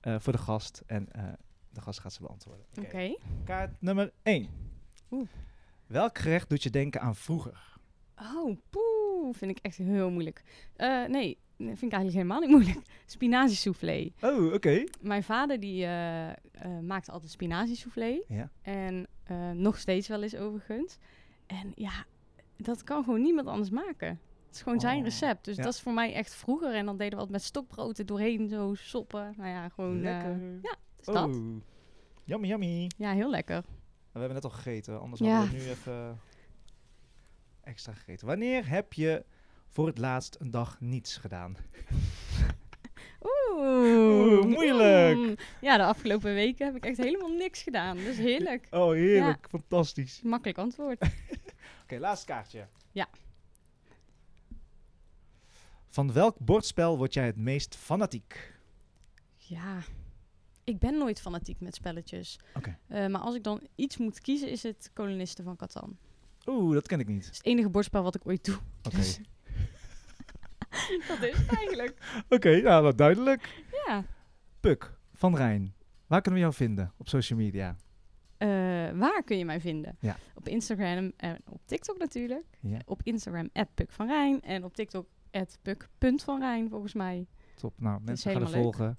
eh, 0.00 0.16
voor 0.18 0.32
de 0.32 0.38
gast. 0.38 0.82
En 0.86 1.12
eh, 1.12 1.24
de 1.70 1.80
gast 1.80 2.00
gaat 2.00 2.12
ze 2.12 2.20
beantwoorden. 2.22 2.64
Oké. 2.80 3.16
Kaart 3.44 3.80
nummer 3.80 4.12
1. 4.22 4.48
Oeh. 5.10 5.28
Welk 5.86 6.18
gerecht 6.18 6.48
doet 6.48 6.62
je 6.62 6.70
denken 6.70 7.00
aan 7.00 7.16
vroeger? 7.16 7.74
Oh, 8.36 8.56
poeh. 8.70 9.34
Vind 9.34 9.50
ik 9.50 9.58
echt 9.62 9.76
heel 9.76 10.10
moeilijk. 10.10 10.42
Nee, 11.08 11.38
vind 11.56 11.82
ik 11.82 11.92
eigenlijk 11.92 12.12
helemaal 12.12 12.40
niet 12.40 12.50
moeilijk. 12.50 12.78
Spinazie 13.06 13.56
soufflé. 13.56 14.10
Oh, 14.20 14.52
oké. 14.52 14.84
Mijn 15.00 15.22
vader 15.22 15.60
die 15.60 15.84
eh, 15.84 16.28
eh, 16.30 16.36
maakte 16.82 17.12
altijd 17.12 17.30
spinazie 17.30 17.76
soufflé. 17.76 18.20
Ja. 18.28 18.50
En 18.62 19.06
eh, 19.24 19.50
nog 19.50 19.78
steeds 19.78 20.08
wel 20.08 20.22
eens 20.22 20.36
overigens. 20.36 20.98
En 21.46 21.72
ja, 21.74 22.04
dat 22.56 22.82
kan 22.84 23.04
gewoon 23.04 23.22
niemand 23.22 23.48
anders 23.48 23.70
maken. 23.70 24.08
Het 24.46 24.54
is 24.54 24.62
gewoon 24.62 24.80
zijn 24.80 24.98
Oh, 24.98 25.04
recept. 25.04 25.44
Dus 25.44 25.56
ja. 25.56 25.62
dat 25.62 25.72
is 25.72 25.80
voor 25.80 25.92
mij 25.92 26.12
echt 26.12 26.34
vroeger. 26.34 26.74
En 26.74 26.84
dan 26.86 26.96
deden 26.96 27.12
we 27.12 27.16
altijd 27.18 27.32
met 27.32 27.42
stokbrood 27.42 27.98
er 27.98 28.06
doorheen 28.06 28.48
zo 28.48 28.74
soppen. 28.74 29.34
Nou 29.36 29.48
ja, 29.48 29.68
gewoon... 29.68 30.00
Lekker. 30.00 30.38
ja, 30.62 30.76
dus 30.96 31.06
dat. 31.06 31.28
oh. 31.28 31.56
Yummy, 32.24 32.48
yummy. 32.48 32.90
Ja, 32.96 33.12
heel 33.12 33.30
lekker. 33.30 33.62
We 34.12 34.18
hebben 34.18 34.34
net 34.34 34.44
al 34.44 34.50
gegeten, 34.50 35.00
anders 35.00 35.20
Ja. 35.20 35.38
hadden 35.38 35.58
we 35.58 35.64
nu 35.64 35.70
even 35.70 36.18
extra 37.62 37.92
gegeten. 37.92 38.26
Wanneer 38.26 38.68
heb 38.68 38.92
je 38.92 39.24
voor 39.68 39.86
het 39.86 39.98
laatst 39.98 40.36
een 40.40 40.50
dag 40.50 40.80
niets 40.80 41.16
gedaan? 41.16 41.56
Oeh, 43.20 44.44
moeilijk. 44.44 45.16
Mm. 45.16 45.34
Ja, 45.60 45.76
de 45.76 45.84
afgelopen 45.84 46.34
weken 46.34 46.66
heb 46.66 46.76
ik 46.76 46.84
echt 46.84 46.96
helemaal 46.96 47.28
niks 47.28 47.62
gedaan. 47.62 47.96
Dus 47.96 48.16
heerlijk. 48.16 48.66
Oh, 48.80 48.90
heerlijk. 48.92 49.46
Fantastisch. 49.50 50.20
Makkelijk 50.22 50.58
antwoord. 50.58 51.00
Oké, 51.82 51.98
laatste 51.98 52.26
kaartje. 52.26 52.66
Ja. 52.92 53.08
Van 55.88 56.12
welk 56.12 56.38
bordspel 56.38 56.96
word 56.96 57.14
jij 57.14 57.26
het 57.26 57.36
meest 57.36 57.76
fanatiek? 57.76 58.54
Ja, 59.36 59.78
ik 60.64 60.78
ben 60.78 60.98
nooit 60.98 61.20
fanatiek 61.20 61.60
met 61.60 61.74
spelletjes. 61.74 62.38
Oké. 62.54 62.78
Eh, 62.86 63.06
maar 63.06 63.20
als 63.20 63.34
ik 63.34 63.42
dan 63.42 63.60
iets 63.74 63.96
moet 63.96 64.20
kiezen, 64.20 64.50
is 64.50 64.62
het 64.62 64.90
Kolonisten 64.92 65.44
van 65.44 65.56
Catan. 65.56 65.96
Oeh, 66.46 66.74
dat 66.74 66.86
ken 66.88 67.00
ik 67.00 67.08
niet. 67.08 67.24
Het 67.24 67.32
is 67.32 67.36
het 67.38 67.46
enige 67.46 67.68
bordspel 67.68 68.02
wat 68.02 68.14
ik 68.14 68.26
ooit 68.26 68.44
doe. 68.44 68.58
Oké, 68.82 68.96
Dus- 68.96 69.20
dat 71.08 71.22
is 71.22 71.36
het 71.38 71.56
eigenlijk. 71.56 72.22
Oké, 72.28 72.60
nou, 72.60 72.82
dat 72.82 72.98
duidelijk. 72.98 73.62
Ja. 73.86 74.04
Puk 74.60 74.92
van 75.14 75.36
Rijn. 75.36 75.74
Waar 76.06 76.20
kunnen 76.20 76.40
we 76.40 76.46
jou 76.46 76.56
vinden 76.56 76.92
op 76.96 77.08
social 77.08 77.38
media? 77.38 77.76
Eh, 78.36 78.48
waar 78.94 79.22
kun 79.24 79.38
je 79.38 79.44
mij 79.44 79.60
vinden? 79.60 79.96
Ja. 80.00 80.16
Op 80.34 80.48
Instagram 80.48 81.12
en 81.16 81.38
op 81.50 81.60
TikTok 81.64 81.98
natuurlijk. 81.98 82.44
Ja, 82.60 82.78
Op 82.84 83.00
Instagram 83.02 83.50
Puk 83.74 83.90
van 83.92 84.06
Rijn. 84.06 84.42
En 84.42 84.64
op 84.64 84.74
TikTok 84.74 85.06
Puk.van 85.62 86.66
volgens 86.70 86.94
mij. 86.94 87.26
top. 87.54 87.80
Nou, 87.80 88.00
mensen 88.04 88.32
gaan 88.32 88.40
er 88.42 88.48
volgen. 88.48 88.98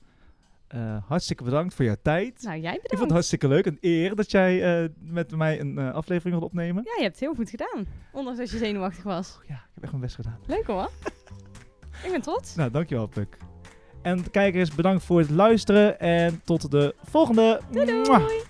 Eh, 0.67 0.97
hartstikke 1.07 1.43
bedankt 1.43 1.73
voor 1.73 1.85
jouw 1.85 1.95
tijd. 2.01 2.41
Nou, 2.41 2.59
jij 2.59 2.73
Ik 2.73 2.79
vond 2.79 2.81
het 2.81 2.89
bedankt. 2.91 3.11
hartstikke 3.13 3.47
leuk. 3.47 3.65
Een 3.65 3.77
eer 3.81 4.15
dat 4.15 4.31
jij 4.31 4.83
eh, 4.83 4.89
met 4.99 5.35
mij 5.35 5.59
een 5.59 5.77
aflevering 5.79 6.35
wilt 6.39 6.51
opnemen. 6.51 6.83
Ja, 6.83 6.91
je 6.95 7.01
hebt 7.01 7.11
het 7.15 7.19
heel 7.23 7.35
goed 7.35 7.49
gedaan. 7.49 7.85
Ondanks 8.11 8.39
dat 8.39 8.49
je 8.49 8.57
zenuwachtig 8.57 9.03
was. 9.03 9.37
Oh, 9.41 9.47
ja, 9.47 9.55
ik 9.55 9.71
heb 9.73 9.83
echt 9.83 9.91
mijn 9.91 10.03
best 10.03 10.15
gedaan. 10.15 10.39
Leuk 10.45 10.65
hoor. 10.65 10.89
ik 12.03 12.11
ben 12.11 12.21
trots. 12.21 12.55
Nou, 12.55 12.71
dankjewel, 12.71 13.07
Puk. 13.07 13.37
En 14.01 14.31
kijkers, 14.31 14.75
bedankt 14.75 15.03
voor 15.03 15.19
het 15.19 15.29
luisteren. 15.29 15.99
En 15.99 16.41
tot 16.45 16.71
de 16.71 16.95
volgende. 17.03 17.61
Doei 17.71 17.85
doei. 17.85 18.46